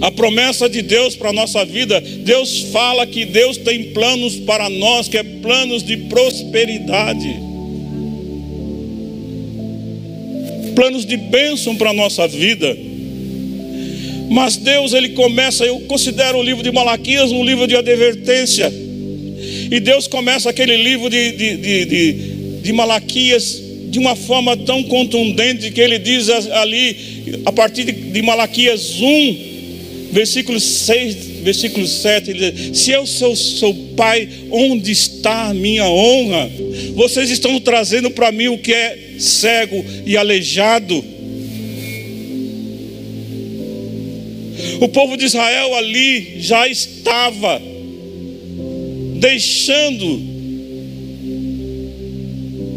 a 0.01 0.11
promessa 0.11 0.67
de 0.67 0.81
Deus 0.81 1.15
para 1.15 1.29
a 1.29 1.35
nossa 1.35 1.63
vida, 1.63 2.01
Deus 2.01 2.59
fala 2.73 3.07
que 3.07 3.27
Deus 3.27 3.59
tem 3.59 3.93
planos 3.93 4.37
para 4.37 4.71
nós, 4.71 5.09
que 5.09 5.19
é 5.19 5.23
planos 5.23 5.83
de 5.83 5.99
prosperidade. 5.99 7.52
Planos 10.75 11.07
de 11.07 11.17
bênção 11.17 11.77
para 11.77 11.91
a 11.91 11.95
nossa 11.95 12.27
vida. 12.29 12.77
Mas 14.31 14.57
Deus, 14.57 14.93
Ele 14.93 15.11
começa, 15.11 15.65
eu 15.65 15.81
considero 15.81 16.39
o 16.39 16.43
livro 16.43 16.63
de 16.63 16.73
Malaquias 16.73 17.31
um 17.31 17.45
livro 17.45 17.67
de 17.67 17.77
advertência. 17.77 18.73
E 19.71 19.81
Deus 19.81 20.07
começa 20.07 20.51
aquele 20.51 20.77
livro 20.77 21.09
de, 21.09 21.33
de, 21.33 21.57
de, 21.57 21.85
de, 21.85 22.13
de 22.63 22.73
Malaquias 22.73 23.63
de 23.93 23.99
uma 23.99 24.17
forma 24.17 24.57
tão 24.57 24.83
contundente 24.85 25.71
que 25.71 25.79
ele 25.79 25.99
diz 25.99 26.31
ali, 26.31 27.43
a 27.45 27.53
partir 27.53 27.85
de, 27.85 28.23
Malaquias 28.23 28.99
1, 28.99 29.37
versículo 30.13 30.59
6, 30.59 31.17
versículo 31.43 31.87
7, 31.87 32.31
ele 32.31 32.51
diz: 32.51 32.79
Se 32.79 32.91
eu 32.91 33.07
sou 33.07 33.35
seu 33.37 33.75
pai, 33.97 34.29
onde 34.51 34.91
está 34.91 35.49
a 35.49 35.55
minha 35.55 35.85
honra? 35.89 36.51
Vocês 36.95 37.31
estão 37.31 37.59
trazendo 37.61 38.11
para 38.11 38.33
mim 38.33 38.49
o 38.49 38.59
que 38.59 38.73
é 38.73 39.17
cego 39.19 39.85
e 40.07 40.17
aleijado. 40.17 41.05
O 44.81 44.89
povo 44.89 45.17
de 45.17 45.25
Israel 45.25 45.75
ali 45.77 46.41
já 46.41 46.67
estava 46.69 47.61
deixando 49.19 50.21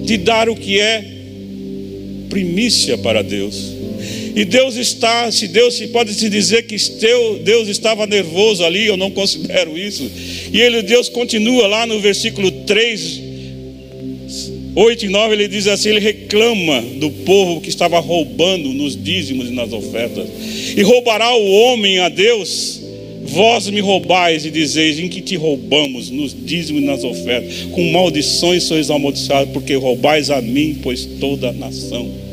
de 0.03 0.17
dar 0.17 0.49
o 0.49 0.55
que 0.55 0.79
é 0.79 1.03
primícia 2.29 2.97
para 2.97 3.23
Deus. 3.23 3.74
E 4.35 4.43
Deus 4.43 4.75
está, 4.75 5.31
se 5.31 5.47
Deus 5.47 5.75
se 5.75 5.87
pode 5.87 6.13
se 6.13 6.29
dizer 6.29 6.63
que 6.63 6.75
Deus 7.41 7.69
estava 7.69 8.05
nervoso 8.05 8.65
ali, 8.65 8.85
eu 8.85 8.97
não 8.97 9.09
considero 9.09 9.77
isso. 9.77 10.11
E 10.51 10.59
ele, 10.59 10.81
Deus 10.81 11.07
continua 11.07 11.67
lá 11.67 11.85
no 11.85 12.01
versículo 12.01 12.51
3, 12.51 13.21
8 14.75 15.05
e 15.05 15.09
9, 15.09 15.33
ele 15.33 15.47
diz 15.47 15.67
assim: 15.67 15.89
ele 15.89 16.01
reclama 16.01 16.81
do 16.99 17.09
povo 17.09 17.61
que 17.61 17.69
estava 17.69 17.97
roubando 17.99 18.73
nos 18.73 19.01
dízimos 19.01 19.47
e 19.47 19.53
nas 19.53 19.71
ofertas. 19.71 20.27
E 20.75 20.81
roubará 20.81 21.33
o 21.33 21.49
homem 21.51 21.99
a 21.99 22.09
Deus? 22.09 22.81
Vós 23.27 23.67
me 23.69 23.79
roubais 23.79 24.45
e 24.45 24.51
dizeis 24.51 24.99
em 24.99 25.07
que 25.07 25.21
te 25.21 25.35
roubamos 25.35 26.09
nos 26.11 26.35
dízimos 26.37 26.83
e 26.83 26.85
nas 26.85 27.03
ofertas. 27.05 27.67
Com 27.71 27.89
maldições 27.89 28.63
sois 28.63 28.91
amaldiçoados, 28.91 29.53
porque 29.53 29.75
roubais 29.75 30.29
a 30.29 30.41
mim, 30.41 30.77
pois 30.83 31.05
toda 31.19 31.49
a 31.49 31.53
nação. 31.53 32.24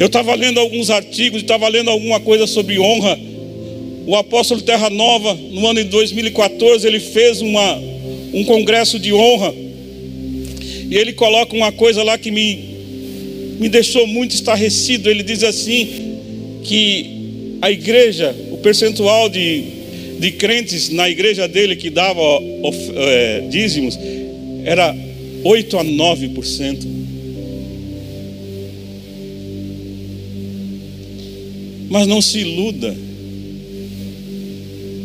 Eu 0.00 0.06
estava 0.06 0.34
lendo 0.34 0.58
alguns 0.58 0.88
artigos, 0.88 1.42
estava 1.42 1.68
lendo 1.68 1.90
alguma 1.90 2.18
coisa 2.20 2.46
sobre 2.46 2.78
honra. 2.78 3.18
O 4.06 4.16
apóstolo 4.16 4.62
Terra 4.62 4.88
Nova, 4.88 5.34
no 5.34 5.66
ano 5.66 5.84
de 5.84 5.90
2014, 5.90 6.86
ele 6.86 6.98
fez 6.98 7.42
uma, 7.42 7.76
um 8.32 8.42
congresso 8.44 8.98
de 8.98 9.12
honra. 9.12 9.54
E 10.90 10.96
ele 10.96 11.12
coloca 11.12 11.54
uma 11.54 11.70
coisa 11.70 12.02
lá 12.02 12.16
que 12.16 12.30
me, 12.30 12.58
me 13.60 13.68
deixou 13.68 14.06
muito 14.06 14.34
estarrecido. 14.34 15.10
Ele 15.10 15.22
diz 15.22 15.42
assim: 15.42 15.86
que 16.64 17.58
a 17.60 17.70
igreja, 17.70 18.34
o 18.52 18.56
percentual 18.56 19.28
de, 19.28 19.64
de 20.18 20.32
crentes 20.32 20.88
na 20.88 21.10
igreja 21.10 21.46
dele 21.46 21.76
que 21.76 21.90
dava 21.90 22.22
é, 22.96 23.42
dízimos, 23.50 23.98
era 24.64 24.96
8 25.44 25.76
a 25.78 25.84
9%. 25.84 26.99
Mas 31.90 32.06
não 32.06 32.22
se 32.22 32.38
iluda. 32.38 32.96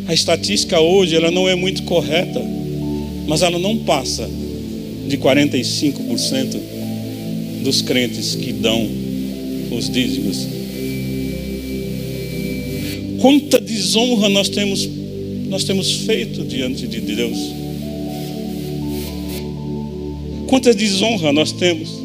A 0.07 0.13
estatística 0.13 0.79
hoje 0.79 1.15
ela 1.15 1.31
não 1.31 1.49
é 1.49 1.55
muito 1.55 1.81
correta, 1.83 2.39
mas 3.27 3.41
ela 3.41 3.57
não 3.57 3.79
passa 3.79 4.29
de 5.07 5.17
45% 5.17 6.59
dos 7.63 7.81
crentes 7.81 8.35
que 8.35 8.53
dão 8.53 8.87
os 9.71 9.89
dízimos. 9.89 10.47
Quanta 13.19 13.59
desonra 13.59 14.29
nós 14.29 14.47
temos 14.49 14.87
nós 15.47 15.63
temos 15.63 15.91
feito 16.01 16.43
diante 16.43 16.87
de 16.87 17.01
Deus? 17.01 17.37
Quanta 20.47 20.73
desonra 20.73 21.31
nós 21.33 21.51
temos? 21.51 22.04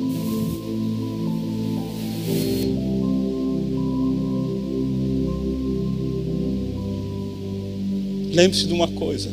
Lembre-se 8.32 8.66
de 8.66 8.72
uma 8.72 8.88
coisa: 8.88 9.30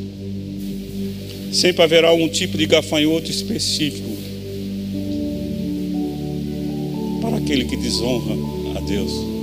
sempre 1.51 1.83
haverá 1.83 2.11
um 2.13 2.27
tipo 2.27 2.57
de 2.57 2.65
gafanhoto 2.65 3.29
específico 3.29 4.09
para 7.21 7.37
aquele 7.37 7.65
que 7.65 7.77
desonra 7.77 8.35
a 8.75 8.81
Deus 8.81 9.37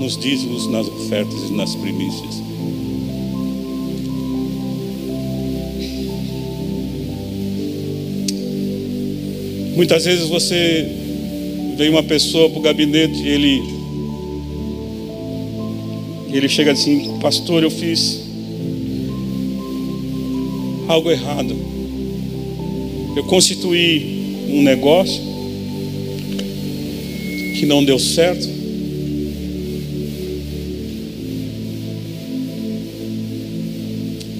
nos 0.00 0.18
dízimos, 0.18 0.66
nas 0.68 0.88
ofertas 0.88 1.48
e 1.48 1.52
nas 1.52 1.74
primícias. 1.76 2.42
Muitas 9.76 10.04
vezes 10.04 10.28
você 10.28 10.86
vem 11.76 11.88
uma 11.88 12.02
pessoa 12.02 12.50
para 12.50 12.58
o 12.58 12.62
gabinete 12.62 13.22
e 13.22 13.28
ele, 13.28 13.62
ele 16.32 16.48
chega 16.48 16.72
assim, 16.72 17.18
pastor, 17.20 17.62
eu 17.62 17.70
fiz 17.70 18.21
algo 20.92 21.10
errado. 21.10 21.56
Eu 23.16 23.24
constituí 23.24 24.46
um 24.48 24.62
negócio 24.62 25.22
que 27.58 27.66
não 27.66 27.84
deu 27.84 27.98
certo. 27.98 28.48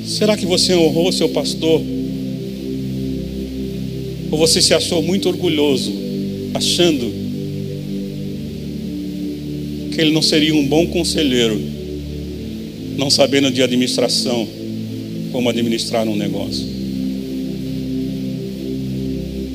Será 0.04 0.36
que 0.36 0.46
você 0.46 0.74
honrou 0.74 1.10
seu 1.10 1.28
pastor? 1.30 1.82
Ou 4.30 4.38
você 4.38 4.62
se 4.62 4.74
achou 4.74 5.02
muito 5.02 5.28
orgulhoso, 5.28 5.92
achando 6.54 7.22
que 9.92 10.00
ele 10.00 10.10
não 10.10 10.22
seria 10.22 10.54
um 10.54 10.66
bom 10.66 10.86
conselheiro, 10.86 11.60
não 12.96 13.10
sabendo 13.10 13.50
de 13.50 13.62
administração? 13.62 14.61
Como 15.32 15.48
administrar 15.48 16.06
um 16.06 16.14
negócio. 16.14 16.66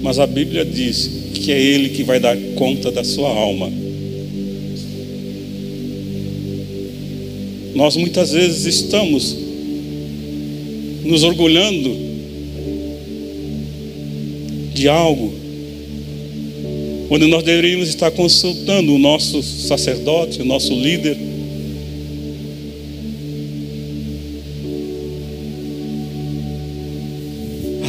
Mas 0.01 0.19
a 0.19 0.27
Bíblia 0.27 0.65
diz 0.65 1.09
que 1.33 1.51
é 1.51 1.61
Ele 1.61 1.89
que 1.89 2.03
vai 2.03 2.19
dar 2.19 2.35
conta 2.55 2.91
da 2.91 3.03
sua 3.03 3.29
alma. 3.29 3.71
Nós 7.75 7.95
muitas 7.95 8.31
vezes 8.31 8.65
estamos 8.65 9.37
nos 11.05 11.23
orgulhando 11.23 11.95
de 14.73 14.87
algo, 14.87 15.33
onde 17.09 17.27
nós 17.27 17.43
deveríamos 17.43 17.89
estar 17.89 18.11
consultando 18.11 18.93
o 18.93 18.99
nosso 18.99 19.41
sacerdote, 19.41 20.41
o 20.41 20.45
nosso 20.45 20.73
líder, 20.73 21.17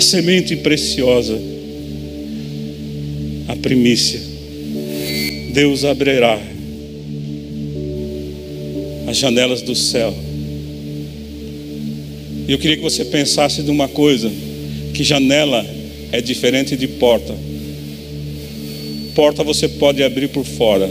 semente 0.08 0.56
preciosa, 0.56 1.38
a 3.46 3.56
primícia. 3.56 4.20
Deus 5.52 5.84
abrirá 5.84 6.40
as 9.06 9.16
janelas 9.16 9.60
do 9.62 9.74
céu. 9.74 10.14
E 12.46 12.52
eu 12.52 12.58
queria 12.58 12.76
que 12.76 12.82
você 12.82 13.04
pensasse 13.04 13.62
de 13.62 13.70
uma 13.70 13.88
coisa: 13.88 14.30
que 14.94 15.04
janela 15.04 15.64
é 16.10 16.20
diferente 16.20 16.76
de 16.76 16.88
porta. 16.88 17.34
Porta 19.14 19.44
você 19.44 19.68
pode 19.68 20.02
abrir 20.02 20.28
por 20.28 20.44
fora, 20.44 20.88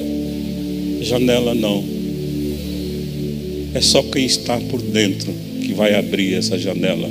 janela 1.02 1.56
não. 1.56 1.84
É 3.74 3.82
só 3.82 4.04
quem 4.04 4.26
está 4.26 4.58
por 4.60 4.82
dentro 4.82 5.34
que 5.62 5.74
vai 5.74 5.96
abrir 5.96 6.36
essa 6.36 6.58
janela 6.58 7.10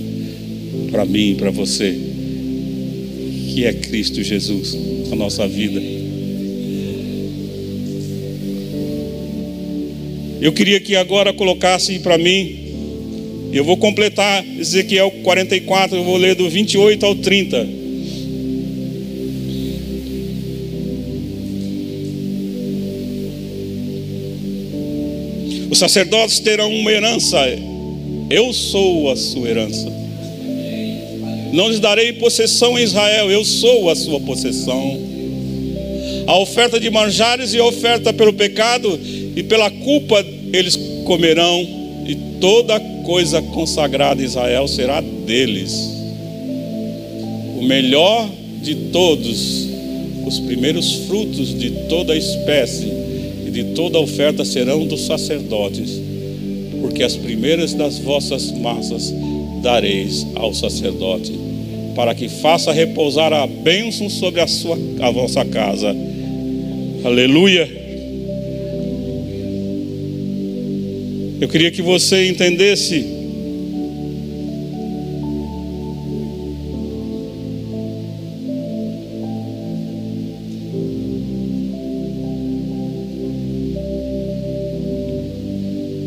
para 0.91 1.05
mim 1.05 1.33
e 1.33 1.35
para 1.35 1.51
você, 1.51 1.95
que 3.53 3.65
é 3.65 3.73
Cristo 3.73 4.23
Jesus, 4.23 4.77
a 5.11 5.17
nossa 5.17 5.47
vida. 5.47 5.81
Eu 10.41 10.53
queria 10.53 10.79
que 10.79 10.95
agora 10.95 11.33
colocasse 11.33 11.99
para 12.01 12.19
mim, 12.19 13.51
eu 13.53 13.65
vou 13.65 13.77
completar 13.77 14.45
Ezequiel 14.59 15.11
44, 15.23 15.97
eu 15.97 16.05
vou 16.05 16.17
ler 16.17 16.35
do 16.35 16.49
28 16.49 17.07
ao 17.07 17.15
30. 17.15 17.67
Os 25.71 25.79
sacerdotes 25.79 26.39
terão 26.39 26.73
uma 26.73 26.91
herança, 26.93 27.39
eu 28.31 28.53
sou 28.53 29.11
a 29.11 29.17
sua 29.17 29.49
herança. 29.49 30.06
Não 31.53 31.69
lhes 31.69 31.81
darei 31.81 32.13
possessão 32.15 32.79
em 32.79 32.83
Israel, 32.83 33.31
eu 33.31 33.45
sou 33.45 33.91
a 33.91 33.97
sua 33.97 34.21
possessão. 34.21 34.99
A 36.27 36.39
oferta 36.39 36.81
de 36.81 36.91
manjares 36.91 37.55
e 37.55 37.59
a 37.59 37.65
oferta 37.65 38.13
pelo 38.13 38.33
pecado 38.33 38.99
e 39.37 39.43
pela 39.43 39.71
culpa 39.71 40.25
eles 40.53 40.77
comerão, 41.05 41.67
e 42.07 42.15
toda 42.41 42.81
coisa 43.05 43.41
consagrada 43.41 44.23
a 44.23 44.25
Israel 44.25 44.67
será 44.67 45.01
deles. 45.01 45.73
O 47.59 47.63
melhor 47.63 48.29
de 48.63 48.75
todos, 48.93 49.69
os 50.27 50.41
primeiros 50.41 50.93
frutos 51.07 51.57
de 51.57 51.71
toda 51.89 52.17
espécie 52.17 52.89
e 53.47 53.51
de 53.51 53.65
toda 53.75 53.99
oferta 53.99 54.45
serão 54.45 54.87
dos 54.87 55.03
sacerdotes, 55.03 56.01
porque 56.81 57.03
as 57.03 57.17
primeiras 57.17 57.73
das 57.75 57.99
vossas 57.99 58.51
massas 58.51 59.13
dareis 59.67 60.25
ao 60.37 60.55
sacerdote, 60.55 61.33
para 61.97 62.15
que 62.15 62.29
faça 62.29 62.71
repousar 62.71 63.33
a 63.33 63.49
bênção 63.49 64.09
sobre 64.09 64.41
a, 64.41 64.47
sua, 64.47 64.79
a 65.01 65.11
vossa 65.11 65.45
casa. 65.45 65.93
Aleluia. 67.05 67.69
Eu 71.41 71.49
queria 71.49 71.73
que 71.73 71.83
você 71.83 72.29
entendesse 72.29 73.05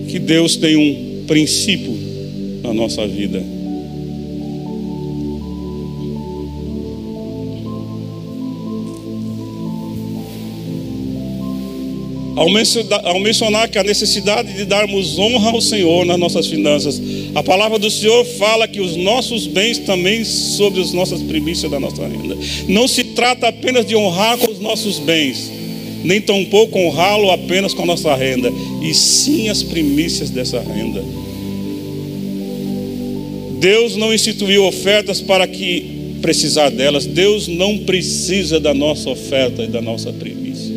que 0.07 0.17
Deus 0.17 0.55
tem 0.55 0.77
um 0.77 1.25
princípio 1.27 1.98
nossa 2.79 3.05
vida. 3.05 3.43
Ao 13.03 13.19
mencionar 13.19 13.67
que 13.67 13.77
a 13.77 13.83
necessidade 13.83 14.53
de 14.53 14.63
darmos 14.63 15.19
honra 15.19 15.51
ao 15.51 15.59
Senhor 15.59 16.05
nas 16.05 16.17
nossas 16.17 16.47
finanças, 16.47 17.01
a 17.35 17.43
palavra 17.43 17.77
do 17.77 17.91
Senhor 17.91 18.23
fala 18.23 18.65
que 18.65 18.79
os 18.79 18.95
nossos 18.95 19.45
bens 19.45 19.79
também 19.79 20.23
sobre 20.23 20.79
as 20.81 20.93
nossas 20.93 21.21
primícias 21.21 21.69
da 21.69 21.81
nossa 21.81 22.07
renda. 22.07 22.37
Não 22.65 22.87
se 22.87 23.03
trata 23.03 23.49
apenas 23.49 23.85
de 23.85 23.93
honrar 23.93 24.37
com 24.37 24.49
os 24.49 24.59
nossos 24.61 24.99
bens, 24.99 25.51
nem 26.01 26.21
tampouco 26.21 26.79
honrá-lo 26.79 27.29
apenas 27.29 27.73
com 27.73 27.83
a 27.83 27.87
nossa 27.87 28.15
renda, 28.15 28.49
e 28.81 28.93
sim 28.93 29.49
as 29.49 29.61
primícias 29.61 30.29
dessa 30.29 30.61
renda. 30.61 31.03
Deus 33.59 33.95
não 33.95 34.13
instituiu 34.13 34.65
ofertas 34.65 35.21
para 35.21 35.45
que 35.47 35.99
precisar 36.21 36.69
delas, 36.69 37.05
Deus 37.05 37.47
não 37.47 37.79
precisa 37.79 38.59
da 38.59 38.73
nossa 38.73 39.09
oferta 39.09 39.63
e 39.63 39.67
da 39.67 39.81
nossa 39.81 40.11
primícia. 40.13 40.75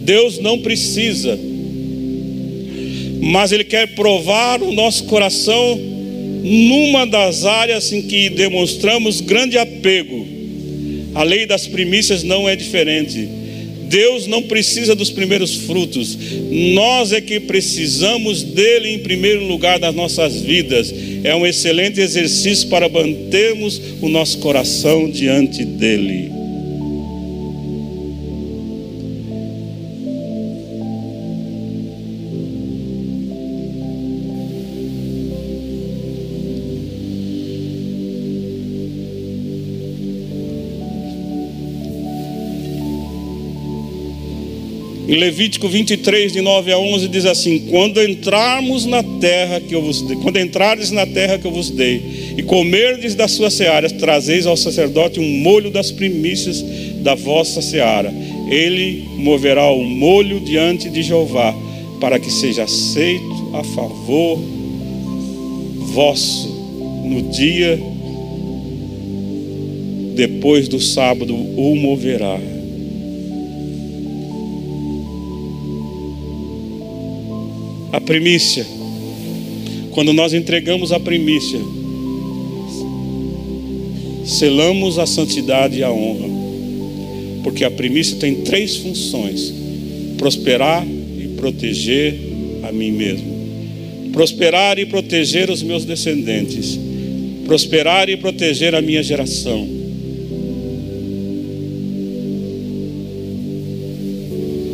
Deus 0.00 0.38
não 0.38 0.58
precisa, 0.58 1.38
mas 3.20 3.52
Ele 3.52 3.64
quer 3.64 3.94
provar 3.94 4.62
o 4.62 4.72
nosso 4.72 5.04
coração 5.04 5.80
numa 6.42 7.06
das 7.06 7.46
áreas 7.46 7.90
em 7.90 8.02
que 8.02 8.28
demonstramos 8.28 9.22
grande 9.22 9.56
apego. 9.56 10.26
A 11.14 11.22
lei 11.22 11.46
das 11.46 11.66
primícias 11.66 12.22
não 12.22 12.46
é 12.46 12.54
diferente. 12.54 13.43
Deus 13.94 14.26
não 14.26 14.42
precisa 14.42 14.92
dos 14.92 15.08
primeiros 15.08 15.54
frutos, 15.54 16.18
nós 16.50 17.12
é 17.12 17.20
que 17.20 17.38
precisamos 17.38 18.42
dele 18.42 18.88
em 18.88 18.98
primeiro 18.98 19.46
lugar 19.46 19.78
das 19.78 19.94
nossas 19.94 20.40
vidas. 20.40 20.92
É 21.22 21.32
um 21.36 21.46
excelente 21.46 22.00
exercício 22.00 22.68
para 22.68 22.88
mantermos 22.88 23.80
o 24.02 24.08
nosso 24.08 24.38
coração 24.38 25.08
diante 25.08 25.64
dele. 25.64 26.43
Levítico 45.14 45.68
23, 45.68 46.32
de 46.32 46.40
9 46.40 46.72
a 46.72 46.78
11, 46.78 47.08
diz 47.08 47.26
assim: 47.26 47.58
Quando 47.70 48.02
entrarmos 48.02 48.86
na 48.86 49.02
terra 49.02 49.60
que 49.60 49.74
eu 49.74 49.82
vos 49.82 50.02
dei, 50.02 50.16
quando 50.16 50.38
entrares 50.38 50.90
na 50.90 51.06
terra 51.06 51.38
que 51.38 51.46
eu 51.46 51.50
vos 51.50 51.70
dei, 51.70 52.34
e 52.36 52.42
comerdes 52.42 53.14
das 53.14 53.32
suas 53.32 53.54
searas, 53.54 53.92
trazeis 53.92 54.46
ao 54.46 54.56
sacerdote 54.56 55.20
um 55.20 55.28
molho 55.40 55.70
das 55.70 55.90
primícias 55.90 56.64
da 57.02 57.14
vossa 57.14 57.60
seara. 57.60 58.12
Ele 58.50 59.04
moverá 59.16 59.70
o 59.70 59.84
molho 59.84 60.40
diante 60.40 60.88
de 60.88 61.02
Jeová, 61.02 61.54
para 62.00 62.18
que 62.18 62.30
seja 62.30 62.64
aceito 62.64 63.50
a 63.54 63.62
favor 63.62 64.38
vosso 65.94 66.48
no 67.04 67.22
dia 67.30 67.78
depois 70.14 70.68
do 70.68 70.80
sábado 70.80 71.34
o 71.34 71.74
moverá. 71.76 72.38
A 77.94 78.00
primícia. 78.00 78.66
Quando 79.92 80.12
nós 80.12 80.34
entregamos 80.34 80.90
a 80.90 80.98
primícia, 80.98 81.60
selamos 84.24 84.98
a 84.98 85.06
santidade 85.06 85.78
e 85.78 85.84
a 85.84 85.92
honra. 85.92 86.28
Porque 87.44 87.62
a 87.62 87.70
primícia 87.70 88.16
tem 88.16 88.36
três 88.36 88.76
funções: 88.76 89.54
prosperar 90.18 90.84
e 90.84 91.28
proteger 91.36 92.18
a 92.64 92.72
mim 92.72 92.90
mesmo, 92.90 94.10
prosperar 94.12 94.76
e 94.76 94.86
proteger 94.86 95.48
os 95.48 95.62
meus 95.62 95.84
descendentes, 95.84 96.76
prosperar 97.46 98.08
e 98.08 98.16
proteger 98.16 98.74
a 98.74 98.82
minha 98.82 99.04
geração. 99.04 99.68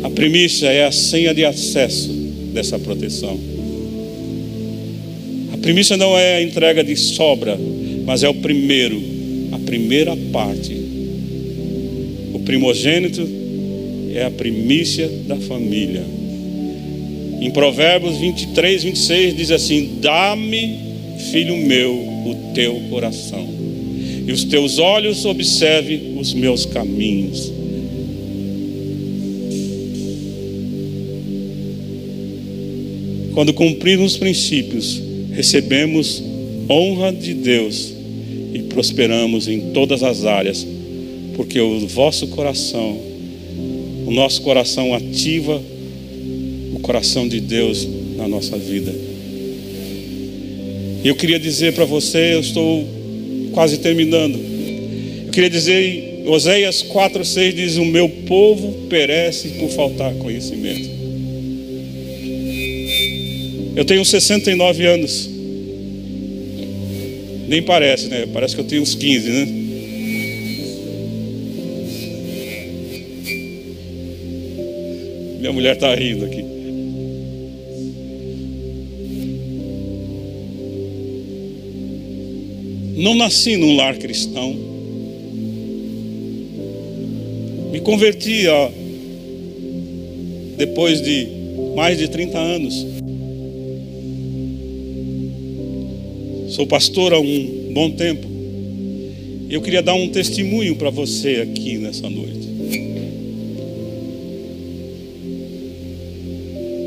A 0.03 0.09
primícia 0.09 0.67
é 0.67 0.87
a 0.87 0.91
senha 0.91 1.35
de 1.35 1.45
acesso 1.45 2.20
dessa 2.53 2.77
proteção. 2.79 3.39
A 5.53 5.57
primícia 5.57 5.97
não 5.97 6.17
é 6.17 6.37
a 6.37 6.41
entrega 6.41 6.83
de 6.83 6.95
sobra, 6.95 7.57
mas 8.05 8.23
é 8.23 8.29
o 8.29 8.33
primeiro, 8.33 9.01
a 9.51 9.59
primeira 9.59 10.15
parte. 10.31 10.73
O 12.33 12.39
primogênito 12.39 13.27
é 14.13 14.25
a 14.25 14.31
primícia 14.31 15.07
da 15.27 15.37
família. 15.37 16.03
Em 17.39 17.49
Provérbios 17.51 18.17
23, 18.17 18.83
26 18.83 19.35
diz 19.35 19.51
assim: 19.51 19.97
Dá-me, 20.01 20.77
filho 21.31 21.57
meu, 21.57 21.91
o 21.91 22.51
teu 22.53 22.79
coração, 22.89 23.47
e 24.27 24.31
os 24.31 24.43
teus 24.43 24.77
olhos 24.77 25.25
observem 25.25 26.17
os 26.19 26.33
meus 26.33 26.65
caminhos. 26.65 27.51
Quando 33.41 33.53
cumprimos 33.53 34.11
os 34.11 34.17
princípios, 34.19 35.01
recebemos 35.31 36.21
honra 36.69 37.11
de 37.11 37.33
Deus 37.33 37.91
e 38.53 38.59
prosperamos 38.69 39.47
em 39.47 39.71
todas 39.71 40.03
as 40.03 40.25
áreas, 40.25 40.63
porque 41.35 41.59
o 41.59 41.87
vosso 41.87 42.27
coração, 42.27 42.99
o 44.05 44.11
nosso 44.11 44.43
coração 44.43 44.93
ativa 44.93 45.59
o 46.75 46.79
coração 46.81 47.27
de 47.27 47.39
Deus 47.39 47.87
na 48.15 48.27
nossa 48.27 48.59
vida. 48.59 48.93
Eu 51.03 51.15
queria 51.15 51.39
dizer 51.39 51.73
para 51.73 51.85
você, 51.85 52.35
eu 52.35 52.41
estou 52.41 52.87
quase 53.53 53.79
terminando. 53.79 54.37
Eu 55.25 55.31
queria 55.31 55.49
dizer, 55.49 56.25
Oséias 56.27 56.83
4:6 56.83 57.55
diz: 57.55 57.77
"O 57.77 57.85
meu 57.85 58.07
povo 58.07 58.87
perece 58.87 59.47
por 59.59 59.69
faltar 59.69 60.13
conhecimento". 60.13 61.00
Eu 63.81 63.85
tenho 63.85 64.05
69 64.05 64.85
anos. 64.85 65.27
Nem 67.47 67.63
parece, 67.63 68.09
né? 68.09 68.27
Parece 68.31 68.53
que 68.53 68.61
eu 68.61 68.65
tenho 68.65 68.83
uns 68.83 68.93
15, 68.93 69.27
né? 69.27 69.45
Minha 75.39 75.51
mulher 75.51 75.73
está 75.73 75.95
rindo 75.95 76.25
aqui. 76.25 76.45
Não 82.97 83.15
nasci 83.15 83.57
num 83.57 83.75
lar 83.77 83.97
cristão. 83.97 84.53
Me 87.71 87.79
converti 87.79 88.45
ó, 88.45 88.69
depois 90.55 91.01
de 91.01 91.27
mais 91.75 91.97
de 91.97 92.07
30 92.09 92.37
anos. 92.37 92.90
Sou 96.51 96.67
pastor 96.67 97.13
há 97.13 97.19
um 97.19 97.71
bom 97.73 97.91
tempo. 97.91 98.27
Eu 99.49 99.61
queria 99.61 99.81
dar 99.81 99.93
um 99.93 100.09
testemunho 100.09 100.75
para 100.75 100.89
você 100.89 101.37
aqui 101.37 101.77
nessa 101.77 102.09
noite. 102.09 102.49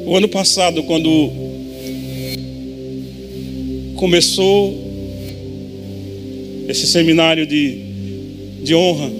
O 0.05 0.15
ano 0.15 0.29
passado, 0.29 0.83
quando 0.83 1.09
começou 3.97 4.75
esse 6.69 6.87
seminário 6.87 7.47
de, 7.47 7.79
de 8.63 8.75
honra, 8.75 9.11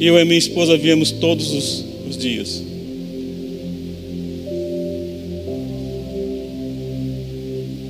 eu 0.00 0.18
e 0.18 0.24
minha 0.24 0.38
esposa 0.38 0.76
viemos 0.76 1.12
todos 1.12 1.52
os, 1.52 1.84
os 2.10 2.18
dias. 2.18 2.71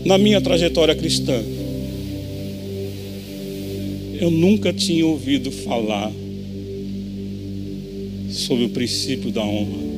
Na 0.04 0.18
minha 0.18 0.40
trajetória 0.40 0.96
cristã, 0.96 1.40
eu 4.20 4.30
nunca 4.30 4.72
tinha 4.72 5.06
ouvido 5.06 5.50
falar 5.50 6.12
sobre 8.28 8.64
o 8.64 8.68
princípio 8.70 9.30
da 9.30 9.42
honra. 9.42 9.92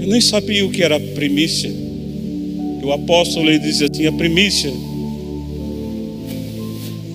Eu 0.00 0.06
nem 0.08 0.20
sabia 0.20 0.66
o 0.66 0.70
que 0.70 0.82
era 0.82 0.98
primícia. 0.98 1.70
O 2.82 2.90
apóstolo 2.90 3.48
ele 3.48 3.60
dizia 3.60 3.88
assim: 3.88 4.06
a 4.06 4.12
primícia. 4.12 4.91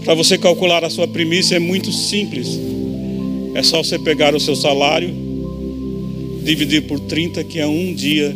Para 0.07 0.15
você 0.15 0.37
calcular 0.37 0.85
a 0.85 0.89
sua 0.89 1.05
primícia 1.05 1.57
é 1.57 1.59
muito 1.59 1.91
simples. 1.91 2.57
É 3.53 3.61
só 3.61 3.83
você 3.83 3.99
pegar 3.99 4.33
o 4.33 4.39
seu 4.39 4.55
salário, 4.55 5.13
dividir 6.45 6.83
por 6.83 6.97
30, 6.97 7.43
que 7.43 7.59
é 7.59 7.67
um 7.67 7.93
dia 7.93 8.33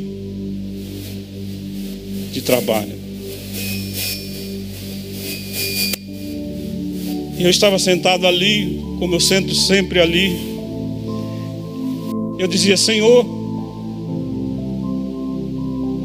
de 2.33 2.41
trabalho. 2.41 2.93
E 7.39 7.41
eu 7.41 7.49
estava 7.49 7.79
sentado 7.79 8.27
ali, 8.27 8.81
como 8.99 9.15
eu 9.15 9.21
sento 9.21 9.55
sempre 9.55 10.01
ali. 10.01 10.35
Eu 12.37 12.49
dizia: 12.49 12.75
Senhor, 12.75 13.25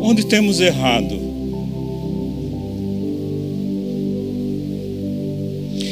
onde 0.01 0.27
temos 0.27 0.61
errado? 0.61 1.26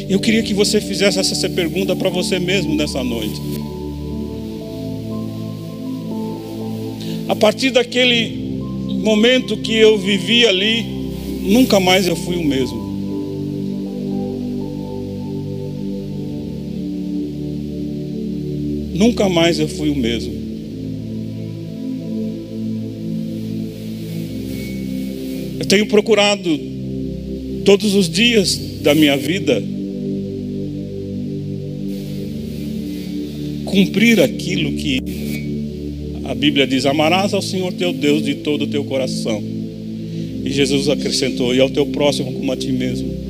Eu 0.08 0.20
queria 0.20 0.42
que 0.42 0.52
você 0.52 0.80
fizesse 0.80 1.18
essa 1.18 1.48
pergunta 1.48 1.96
para 1.96 2.10
você 2.10 2.38
mesmo 2.38 2.74
nessa 2.74 3.02
noite. 3.02 3.40
A 7.26 7.34
partir 7.34 7.70
daquele 7.70 8.60
momento 9.02 9.56
que 9.56 9.74
eu 9.74 9.96
vivi 9.96 10.46
ali, 10.46 10.84
nunca 11.42 11.80
mais 11.80 12.06
eu 12.06 12.14
fui 12.14 12.36
o 12.36 12.44
mesmo. 12.44 12.84
Nunca 18.94 19.28
mais 19.28 19.58
eu 19.58 19.68
fui 19.68 19.88
o 19.88 19.96
mesmo. 19.96 20.32
Eu 25.58 25.66
tenho 25.66 25.86
procurado 25.86 26.60
todos 27.64 27.94
os 27.94 28.08
dias 28.08 28.56
da 28.82 28.94
minha 28.94 29.16
vida 29.16 29.73
cumprir 33.74 34.20
aquilo 34.20 34.72
que 34.72 35.00
a 36.24 36.34
Bíblia 36.34 36.64
diz: 36.66 36.86
amarás 36.86 37.34
ao 37.34 37.42
Senhor 37.42 37.72
teu 37.72 37.92
Deus 37.92 38.22
de 38.22 38.36
todo 38.36 38.62
o 38.62 38.66
teu 38.68 38.84
coração. 38.84 39.42
E 40.44 40.50
Jesus 40.50 40.88
acrescentou: 40.88 41.52
e 41.52 41.60
ao 41.60 41.68
teu 41.68 41.84
próximo 41.86 42.32
como 42.32 42.52
a 42.52 42.56
ti 42.56 42.70
mesmo. 42.70 43.24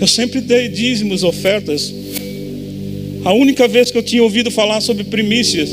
Eu 0.00 0.06
sempre 0.06 0.40
dei 0.40 0.68
dízimos, 0.68 1.22
ofertas. 1.22 1.94
A 3.24 3.32
única 3.32 3.66
vez 3.66 3.90
que 3.90 3.98
eu 3.98 4.02
tinha 4.02 4.22
ouvido 4.22 4.50
falar 4.50 4.80
sobre 4.80 5.04
primícias, 5.04 5.70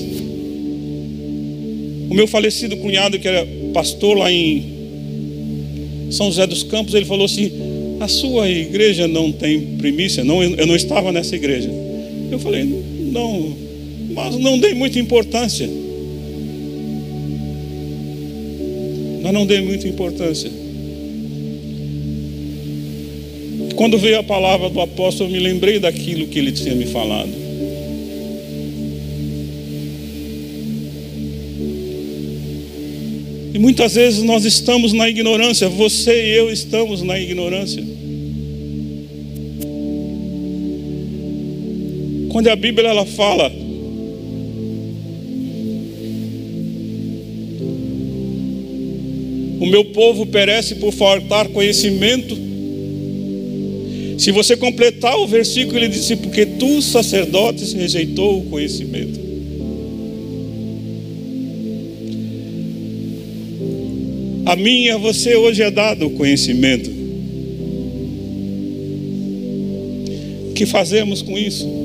o 2.09 2.13
meu 2.13 2.28
falecido 2.28 2.76
cunhado, 2.78 3.19
que 3.19 3.28
era 3.28 3.47
pastor 3.74 4.17
lá 4.17 4.32
em 4.32 4.65
São 6.09 6.28
José 6.28 6.47
dos 6.47 6.63
Campos, 6.63 6.93
ele 6.93 7.05
falou 7.05 7.26
assim: 7.26 7.51
a 8.04 8.08
sua 8.08 8.49
igreja 8.49 9.08
não 9.08 9.32
tem 9.32 9.62
primícia? 9.78 10.26
Não, 10.26 10.43
eu 10.43 10.68
não 10.68 10.76
estava 10.76 11.12
nessa 11.12 11.36
igreja. 11.36 11.70
Eu 12.30 12.38
falei, 12.38 12.66
não, 12.66 13.56
mas 14.12 14.36
não 14.38 14.60
dei 14.60 14.74
muita 14.74 14.99
importância. 14.99 15.70
Mas 19.22 19.34
não 19.34 19.45
dei 19.45 19.62
muita 19.62 19.88
importância. 19.88 20.51
Quando 23.76 23.97
veio 23.97 24.20
a 24.20 24.24
palavra 24.24 24.70
do 24.70 24.82
apóstolo, 24.82 25.30
eu 25.30 25.34
me 25.34 25.39
lembrei 25.39 25.80
daquilo 25.80 26.28
que 26.28 26.38
ele 26.38 26.51
tinha 26.51 26.76
me 26.76 26.86
falado. 26.86 27.30
E 33.54 33.60
muitas 33.60 33.93
vezes 33.93 34.24
nós 34.24 34.43
estamos 34.43 34.91
na 34.91 35.08
ignorância, 35.08 35.70
você 35.70 36.26
e 36.26 36.38
eu 36.38 36.51
estamos 36.51 37.01
na 37.01 37.18
ignorância. 37.20 37.92
Quando 42.34 42.49
a 42.49 42.55
Bíblia 42.55 42.89
ela 42.89 43.05
fala 43.05 43.49
O 49.63 49.65
meu 49.65 49.86
povo 49.86 50.25
perece 50.25 50.75
por 50.75 50.91
faltar 50.91 51.47
conhecimento. 51.47 52.36
Se 54.17 54.29
você 54.29 54.57
completar 54.57 55.17
o 55.17 55.25
versículo, 55.25 55.77
ele 55.77 55.88
disse: 55.88 56.17
Porque 56.17 56.45
tu, 56.45 56.81
sacerdotes, 56.81 57.71
rejeitou 57.71 58.39
o 58.39 58.43
conhecimento. 58.49 59.17
A 64.45 64.57
mim 64.57 64.84
e 64.84 64.89
a 64.89 64.97
você 64.97 65.34
hoje 65.34 65.63
é 65.63 65.71
dado 65.71 66.07
o 66.07 66.09
conhecimento. 66.09 66.91
O 70.49 70.53
que 70.53 70.65
fazemos 70.65 71.21
com 71.21 71.38
isso? 71.38 71.82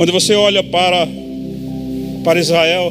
Quando 0.00 0.12
você 0.12 0.34
olha 0.34 0.64
para, 0.64 1.06
para 2.24 2.40
Israel, 2.40 2.90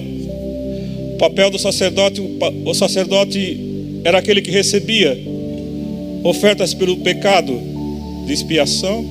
o 1.15 1.17
papel 1.17 1.49
do 1.49 1.57
sacerdote, 1.57 2.21
o 2.63 2.73
sacerdote 2.75 3.99
era 4.03 4.19
aquele 4.19 4.43
que 4.43 4.51
recebia 4.51 5.19
ofertas 6.23 6.75
pelo 6.75 6.97
pecado 6.97 7.59
de 8.27 8.31
expiação, 8.31 9.03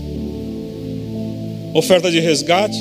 oferta 1.75 2.09
de 2.09 2.21
resgate, 2.21 2.81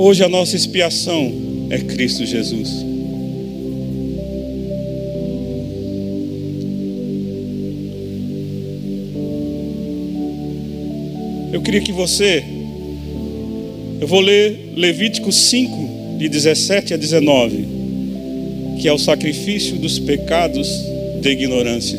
Hoje 0.00 0.22
a 0.22 0.28
nossa 0.28 0.54
expiação 0.54 1.32
é 1.70 1.78
Cristo 1.78 2.24
Jesus. 2.24 2.70
Eu 11.52 11.60
queria 11.62 11.80
que 11.80 11.90
você, 11.90 12.44
eu 14.00 14.06
vou 14.06 14.20
ler 14.20 14.72
Levítico 14.76 15.32
5, 15.32 16.16
de 16.16 16.28
17 16.28 16.94
a 16.94 16.96
19, 16.96 17.66
que 18.80 18.86
é 18.86 18.92
o 18.92 18.98
sacrifício 18.98 19.78
dos 19.78 19.98
pecados 19.98 20.68
de 21.20 21.28
ignorância. 21.28 21.98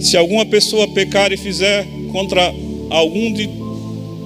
Se 0.00 0.16
alguma 0.16 0.46
pessoa 0.46 0.88
pecar 0.94 1.30
e 1.30 1.36
fizer 1.36 1.86
contra 2.10 2.50
algum 2.90 3.32
de 3.32 3.48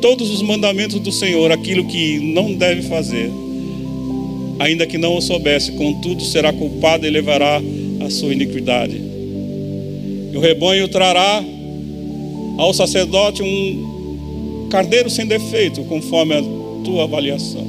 todos 0.01 0.31
os 0.31 0.43
mandamentos 0.43 1.01
do 1.01 1.13
Senhor, 1.13 1.51
aquilo 1.51 1.85
que 1.85 2.19
não 2.19 2.55
deve 2.55 2.83
fazer, 2.83 3.31
ainda 4.59 4.87
que 4.87 4.99
não 4.99 5.17
o 5.17 5.21
soubesse, 5.21 5.73
contudo 5.73 6.23
será 6.23 6.53
culpado 6.53 7.07
e 7.07 7.11
levará 7.11 7.61
a 8.05 8.11
sua 8.11 8.33
iniquidade. 8.33 8.97
E 10.33 10.37
o 10.37 10.41
rebanho 10.41 10.89
trará 10.89 11.45
ao 12.57 12.73
sacerdote 12.73 13.43
um 13.43 14.69
carneiro 14.71 15.09
sem 15.11 15.27
defeito, 15.27 15.83
conforme 15.85 16.35
a 16.35 16.43
tua 16.85 17.05
avaliação, 17.05 17.67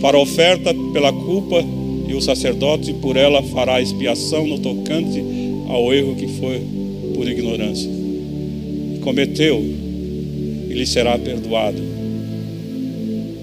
para 0.00 0.18
oferta 0.18 0.74
pela 0.92 1.12
culpa, 1.12 1.64
e 2.08 2.14
o 2.14 2.20
sacerdote 2.20 2.92
por 2.94 3.16
ela 3.16 3.42
fará 3.42 3.82
expiação 3.82 4.46
no 4.46 4.60
tocante 4.60 5.22
ao 5.68 5.92
erro 5.92 6.14
que 6.14 6.28
foi 6.28 6.62
por 7.14 7.28
ignorância 7.28 7.95
cometeu, 9.06 9.64
ele 10.68 10.84
será 10.84 11.16
perdoado. 11.16 11.80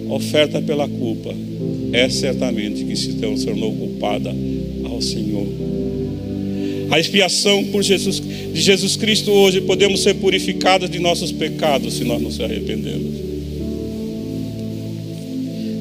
Oferta 0.10 0.62
pela 0.62 0.90
culpa 0.90 1.34
é 1.94 2.10
certamente 2.10 2.84
que 2.84 2.94
se 2.98 3.14
tornou 3.14 3.74
culpada 3.74 4.36
ao 4.84 5.02
Senhor. 5.02 5.48
A 6.92 7.00
expiação 7.00 7.64
por 7.72 7.82
Jesus, 7.82 8.22
de 8.54 8.62
Jesus 8.62 8.98
Cristo 8.98 9.32
hoje 9.32 9.62
podemos 9.62 10.04
ser 10.04 10.16
purificados 10.16 10.90
de 10.90 11.00
nossos 11.00 11.32
pecados 11.32 11.94
se 11.94 12.04
nós 12.04 12.22
nos 12.22 12.42
arrependemos. 12.42 13.14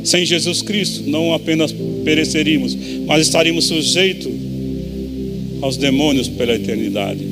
Sem 0.05 0.24
Jesus 0.24 0.62
Cristo, 0.62 1.11
não 1.11 1.35
apenas 1.35 1.74
pereceríamos, 2.05 2.78
mas 3.05 3.22
estaríamos 3.22 3.64
sujeitos 3.64 4.30
aos 5.61 5.76
demônios 5.76 6.28
pela 6.28 6.55
eternidade. 6.55 7.32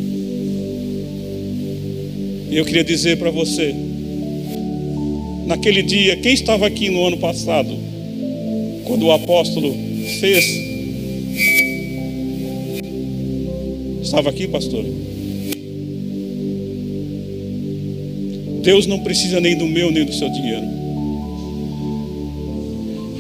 E 2.51 2.57
eu 2.57 2.65
queria 2.65 2.83
dizer 2.83 3.17
para 3.17 3.31
você, 3.31 3.73
naquele 5.47 5.83
dia, 5.83 6.17
quem 6.17 6.35
estava 6.35 6.67
aqui 6.67 6.91
no 6.91 7.07
ano 7.07 7.17
passado, 7.19 7.71
quando 8.85 9.07
o 9.07 9.13
apóstolo 9.13 9.73
fez? 10.19 10.45
Estava 14.03 14.31
aqui, 14.31 14.49
pastor? 14.49 14.85
Deus 18.65 18.85
não 18.87 18.99
precisa 18.99 19.41
nem 19.41 19.57
do 19.57 19.67
meu 19.67 19.93
nem 19.93 20.05
do 20.05 20.13
seu 20.13 20.29
dinheiro. 20.29 20.67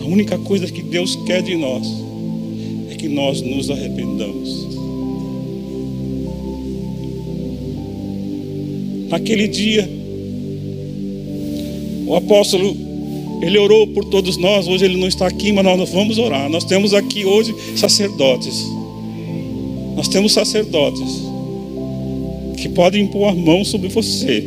A 0.02 0.06
única 0.06 0.36
coisa 0.38 0.66
que 0.66 0.82
Deus 0.82 1.14
quer 1.24 1.40
de 1.40 1.56
nós 1.56 1.86
é 2.90 2.96
que 2.96 3.08
nós 3.08 3.40
nos 3.40 3.70
arrependamos. 3.70 4.79
Naquele 9.10 9.48
dia, 9.48 9.90
o 12.06 12.14
apóstolo, 12.14 12.76
ele 13.42 13.58
orou 13.58 13.86
por 13.88 14.04
todos 14.04 14.36
nós. 14.36 14.68
Hoje 14.68 14.84
ele 14.84 14.96
não 14.96 15.08
está 15.08 15.26
aqui, 15.26 15.52
mas 15.52 15.64
nós 15.64 15.90
vamos 15.90 16.16
orar. 16.16 16.48
Nós 16.48 16.64
temos 16.64 16.94
aqui 16.94 17.24
hoje 17.24 17.54
sacerdotes. 17.76 18.64
Nós 19.96 20.06
temos 20.06 20.32
sacerdotes 20.32 21.22
que 22.56 22.68
podem 22.68 23.06
pôr 23.06 23.26
a 23.26 23.34
mão 23.34 23.64
sobre 23.64 23.88
você 23.88 24.44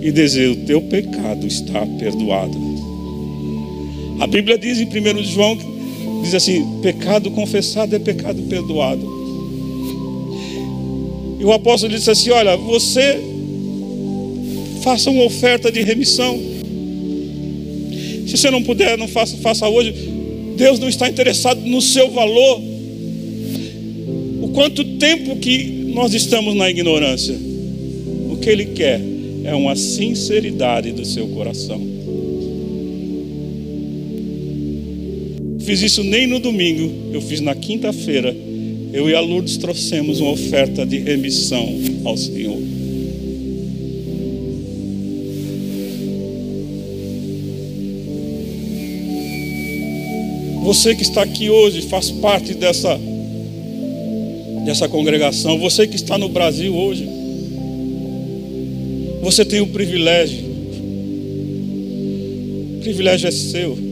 e 0.00 0.10
dizer: 0.12 0.50
O 0.50 0.56
teu 0.66 0.80
pecado 0.82 1.46
está 1.46 1.84
perdoado. 1.98 2.56
A 4.20 4.26
Bíblia 4.26 4.56
diz 4.56 4.78
em 4.78 4.86
1 4.86 5.24
João: 5.24 5.58
diz 6.22 6.34
assim: 6.34 6.80
Pecado 6.82 7.30
confessado 7.30 7.96
é 7.96 7.98
pecado 7.98 8.42
perdoado. 8.42 9.19
E 11.40 11.44
o 11.44 11.52
apóstolo 11.52 11.92
disse 11.92 12.10
assim: 12.10 12.30
Olha, 12.30 12.54
você 12.54 13.18
faça 14.82 15.10
uma 15.10 15.24
oferta 15.24 15.72
de 15.72 15.82
remissão. 15.82 16.38
Se 18.26 18.36
você 18.36 18.50
não 18.50 18.62
puder, 18.62 18.98
não 18.98 19.08
faça, 19.08 19.36
faça 19.38 19.66
hoje. 19.66 19.94
Deus 20.56 20.78
não 20.78 20.88
está 20.88 21.08
interessado 21.08 21.62
no 21.62 21.80
seu 21.80 22.10
valor. 22.10 22.60
O 24.42 24.48
quanto 24.52 24.84
tempo 24.98 25.36
que 25.36 25.64
nós 25.94 26.12
estamos 26.12 26.54
na 26.54 26.68
ignorância. 26.68 27.34
O 28.30 28.36
que 28.36 28.50
Ele 28.50 28.66
quer 28.66 29.00
é 29.42 29.54
uma 29.54 29.74
sinceridade 29.74 30.92
do 30.92 31.06
seu 31.06 31.26
coração. 31.28 31.80
Fiz 35.60 35.80
isso 35.80 36.04
nem 36.04 36.26
no 36.26 36.38
domingo, 36.38 36.90
eu 37.12 37.20
fiz 37.20 37.40
na 37.40 37.54
quinta-feira 37.54 38.34
eu 38.92 39.08
e 39.08 39.14
a 39.14 39.20
Lourdes 39.20 39.56
trouxemos 39.56 40.20
uma 40.20 40.30
oferta 40.30 40.84
de 40.84 40.98
remissão 40.98 41.68
ao 42.04 42.16
Senhor. 42.16 42.58
Você 50.64 50.94
que 50.94 51.02
está 51.02 51.22
aqui 51.22 51.50
hoje 51.50 51.82
faz 51.82 52.10
parte 52.10 52.54
dessa 52.54 52.98
dessa 54.64 54.88
congregação, 54.88 55.58
você 55.58 55.86
que 55.86 55.96
está 55.96 56.18
no 56.18 56.28
Brasil 56.28 56.74
hoje, 56.74 57.08
você 59.22 59.44
tem 59.44 59.60
o 59.60 59.66
privilégio. 59.68 60.44
O 62.76 62.80
privilégio 62.80 63.28
é 63.28 63.30
seu. 63.30 63.89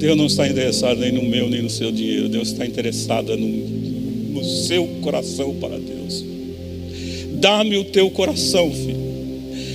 Deus 0.00 0.16
não 0.16 0.26
está 0.26 0.48
interessado 0.48 0.98
nem 0.98 1.12
no 1.12 1.22
meu, 1.22 1.50
nem 1.50 1.60
no 1.60 1.68
seu 1.68 1.92
dinheiro. 1.92 2.26
Deus 2.26 2.48
está 2.48 2.64
interessado 2.64 3.36
no, 3.36 3.46
no 3.46 4.42
seu 4.42 4.86
coração 5.02 5.54
para 5.56 5.78
Deus. 5.78 6.24
Dá-me 7.34 7.76
o 7.76 7.84
teu 7.84 8.08
coração, 8.10 8.72
filho. 8.72 8.98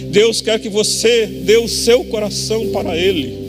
Deus 0.09 0.41
quer 0.41 0.59
que 0.59 0.67
você 0.67 1.28
dê 1.28 1.57
o 1.57 1.67
seu 1.67 2.03
coração 2.05 2.69
para 2.69 2.97
Ele. 2.97 3.45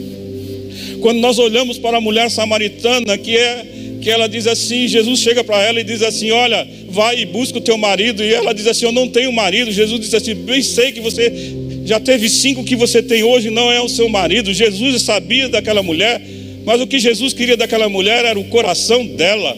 Quando 1.01 1.17
nós 1.17 1.39
olhamos 1.39 1.79
para 1.79 1.97
a 1.97 2.01
mulher 2.01 2.29
samaritana, 2.29 3.17
que 3.17 3.35
é 3.35 3.65
que 3.99 4.11
ela 4.11 4.27
diz 4.27 4.45
assim, 4.45 4.87
Jesus 4.87 5.19
chega 5.19 5.43
para 5.43 5.59
ela 5.63 5.79
e 5.81 5.83
diz 5.83 6.03
assim: 6.03 6.29
Olha, 6.29 6.67
vai 6.89 7.19
e 7.19 7.25
busca 7.25 7.57
o 7.57 7.61
teu 7.61 7.77
marido. 7.77 8.23
E 8.23 8.31
ela 8.31 8.53
diz 8.53 8.67
assim: 8.67 8.85
Eu 8.85 8.91
não 8.91 9.07
tenho 9.07 9.33
marido. 9.33 9.71
Jesus 9.71 9.99
diz 9.99 10.13
assim: 10.13 10.35
Bem 10.35 10.61
sei 10.61 10.91
que 10.91 11.01
você 11.01 11.33
já 11.85 11.99
teve 11.99 12.29
cinco 12.29 12.63
que 12.63 12.75
você 12.75 13.01
tem 13.01 13.23
hoje, 13.23 13.49
não 13.49 13.71
é 13.71 13.81
o 13.81 13.89
seu 13.89 14.07
marido. 14.07 14.53
Jesus 14.53 15.01
sabia 15.01 15.49
daquela 15.49 15.81
mulher 15.81 16.36
mas 16.67 16.81
o 16.81 16.85
que 16.85 16.99
Jesus 16.99 17.31
queria 17.31 17.55
daquela 17.55 17.87
mulher 17.87 18.25
era 18.25 18.37
o 18.37 18.43
coração 18.49 19.05
dela. 19.05 19.55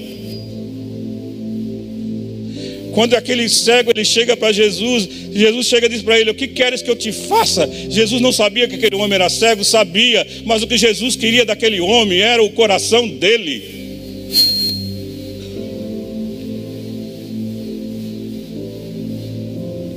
Quando 2.93 3.15
aquele 3.15 3.49
cego 3.49 3.89
ele 3.89 4.05
chega 4.05 4.37
para 4.37 4.51
Jesus, 4.51 5.09
Jesus 5.33 5.65
chega 5.65 5.87
e 5.87 5.89
diz 5.89 6.03
para 6.03 6.19
ele: 6.19 6.29
O 6.29 6.35
que 6.35 6.47
queres 6.47 6.83
que 6.83 6.91
eu 6.91 6.95
te 6.95 7.11
faça? 7.11 7.67
Jesus 7.89 8.21
não 8.21 8.31
sabia 8.31 8.67
que 8.67 8.75
aquele 8.75 8.95
homem 8.95 9.15
era 9.15 9.27
cego, 9.27 9.63
sabia, 9.63 10.25
mas 10.45 10.61
o 10.61 10.67
que 10.67 10.77
Jesus 10.77 11.15
queria 11.15 11.43
daquele 11.43 11.79
homem 11.81 12.21
era 12.21 12.43
o 12.43 12.51
coração 12.51 13.07
dele. 13.07 13.63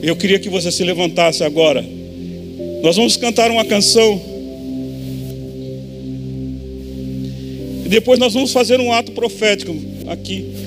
Eu 0.03 0.17
queria 0.17 0.39
que 0.39 0.49
você 0.49 0.73
se 0.73 0.83
levantasse 0.83 1.45
agora. 1.45 1.85
Nós 2.83 2.97
vamos 2.97 3.19
cantar 3.19 3.51
uma 3.51 3.67
canção. 3.67 4.32
Depois 7.93 8.19
nós 8.19 8.33
vamos 8.33 8.53
fazer 8.53 8.81
um 8.81 8.91
ato 8.91 9.13
profético 9.13 9.77
aqui. 10.09 10.62